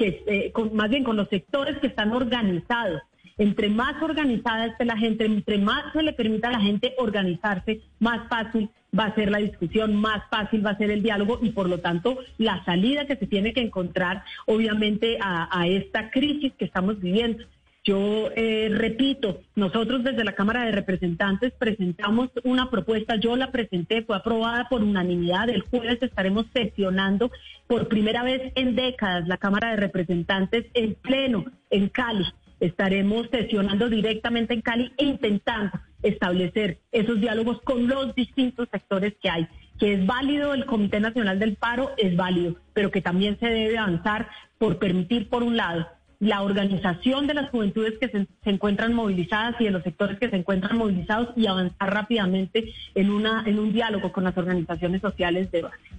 [0.00, 3.02] que eh, más bien con los sectores que están organizados.
[3.36, 7.80] Entre más organizada esté la gente, entre más se le permita a la gente organizarse,
[7.98, 11.50] más fácil va a ser la discusión, más fácil va a ser el diálogo y
[11.50, 16.64] por lo tanto la salida que se tiene que encontrar obviamente a esta crisis que
[16.64, 17.44] estamos viviendo.
[17.82, 24.02] Yo eh, repito, nosotros desde la Cámara de Representantes presentamos una propuesta, yo la presenté,
[24.02, 27.30] fue aprobada por unanimidad, el jueves estaremos sesionando
[27.66, 32.26] por primera vez en décadas la Cámara de Representantes en pleno en Cali.
[32.60, 35.72] Estaremos sesionando directamente en Cali e intentando
[36.02, 41.38] establecer esos diálogos con los distintos sectores que hay que es válido el Comité Nacional
[41.38, 44.28] del Paro, es válido, pero que también se debe avanzar
[44.58, 45.88] por permitir, por un lado,
[46.20, 50.36] la organización de las juventudes que se, encuentran movilizadas y de los sectores que se
[50.36, 55.62] encuentran movilizados y avanzar rápidamente en, una, en un diálogo con las organizaciones sociales de
[55.62, 55.90] base.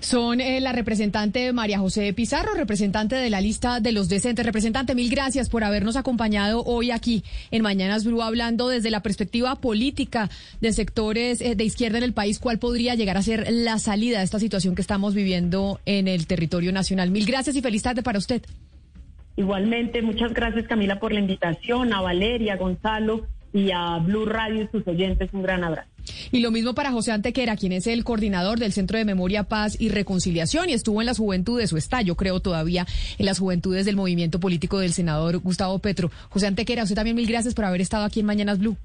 [0.00, 4.44] Son eh, la representante María José Pizarro, representante de la lista de los decentes.
[4.44, 9.54] Representante, mil gracias por habernos acompañado hoy aquí en Mañanas Blue, hablando desde la perspectiva
[9.56, 10.28] política
[10.60, 14.18] de sectores eh, de izquierda en el país, cuál podría llegar a ser la salida
[14.18, 17.10] de esta situación que estamos viviendo en el territorio nacional.
[17.10, 18.42] Mil gracias y feliz tarde para usted.
[19.36, 24.68] Igualmente, muchas gracias Camila por la invitación, a Valeria, Gonzalo y a Blue Radio y
[24.68, 25.30] sus oyentes.
[25.32, 25.88] Un gran abrazo.
[26.30, 29.80] Y lo mismo para José Antequera, quien es el coordinador del Centro de Memoria, Paz
[29.80, 32.86] y Reconciliación y estuvo en las juventudes, o está, yo creo todavía,
[33.18, 36.10] en las juventudes del movimiento político del senador Gustavo Petro.
[36.28, 38.76] José Antequera, usted también mil gracias por haber estado aquí en Mañanas Blue.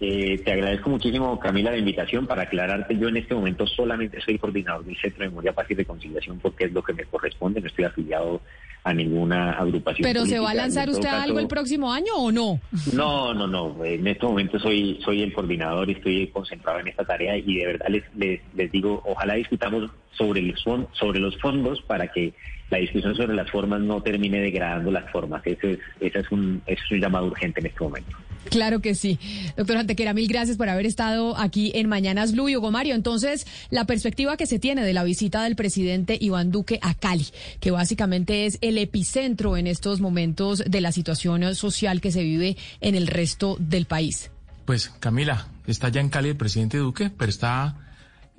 [0.00, 2.98] Eh, te agradezco muchísimo, Camila, la invitación para aclararte.
[2.98, 6.64] Yo en este momento solamente soy coordinador del Centro de Memoria, Paz y Reconciliación porque
[6.64, 7.60] es lo que me corresponde.
[7.60, 8.40] No estoy afiliado
[8.84, 10.02] a ninguna agrupación.
[10.02, 12.60] ¿Pero se va a lanzar usted algo el próximo año o no?
[12.92, 13.84] No, no, no.
[13.84, 17.66] En este momento soy soy el coordinador y estoy concentrado en esta tarea y de
[17.66, 22.34] verdad les, les, les digo, ojalá discutamos sobre, el, sobre los fondos para que
[22.72, 25.42] la discusión sobre las formas no termine degradando las formas.
[25.44, 28.16] Ese es, ese es, un, es un llamado urgente en este momento.
[28.48, 29.18] Claro que sí.
[29.58, 32.94] Doctor Antequera, mil gracias por haber estado aquí en Mañanas Blue y Hugo Mario.
[32.94, 37.26] Entonces, la perspectiva que se tiene de la visita del presidente Iván Duque a Cali,
[37.60, 42.56] que básicamente es el epicentro en estos momentos de la situación social que se vive
[42.80, 44.30] en el resto del país.
[44.64, 47.76] Pues Camila, está ya en Cali el presidente Duque, pero está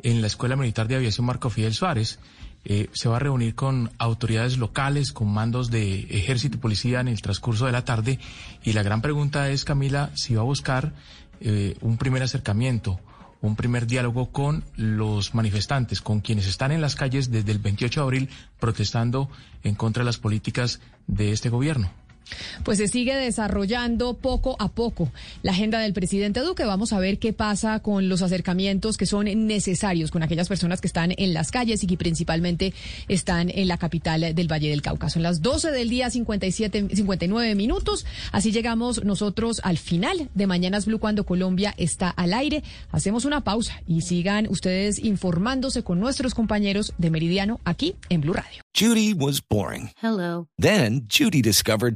[0.02, 2.20] en la Escuela Militar de Aviación Marco Fidel Suárez.
[2.66, 7.10] Eh, se va a reunir con autoridades locales, con mandos de ejército y policía en
[7.10, 8.20] el transcurso de la tarde.
[8.64, 10.94] Y la gran pregunta es, Camila, si va a buscar
[11.42, 13.00] eh, un primer acercamiento,
[13.42, 18.00] un primer diálogo con los manifestantes, con quienes están en las calles desde el 28
[18.00, 19.30] de abril protestando
[19.64, 21.92] en contra de las políticas de este gobierno.
[22.64, 25.12] Pues se sigue desarrollando poco a poco
[25.42, 26.66] la agenda del presidente Duque.
[26.66, 30.88] Vamos a ver qué pasa con los acercamientos que son necesarios con aquellas personas que
[30.88, 32.74] están en las calles y que principalmente
[33.08, 35.10] están en la capital del Valle del Cauca.
[35.10, 38.06] Son las 12 del día, 57, 59 minutos.
[38.32, 42.64] Así llegamos nosotros al final de Mañanas Blue cuando Colombia está al aire.
[42.92, 48.34] Hacemos una pausa y sigan ustedes informándose con nuestros compañeros de Meridiano aquí en Blue
[48.34, 48.62] Radio.
[48.76, 49.92] Judy was boring.
[50.02, 50.48] Hello.
[50.58, 51.96] Then Judy discovered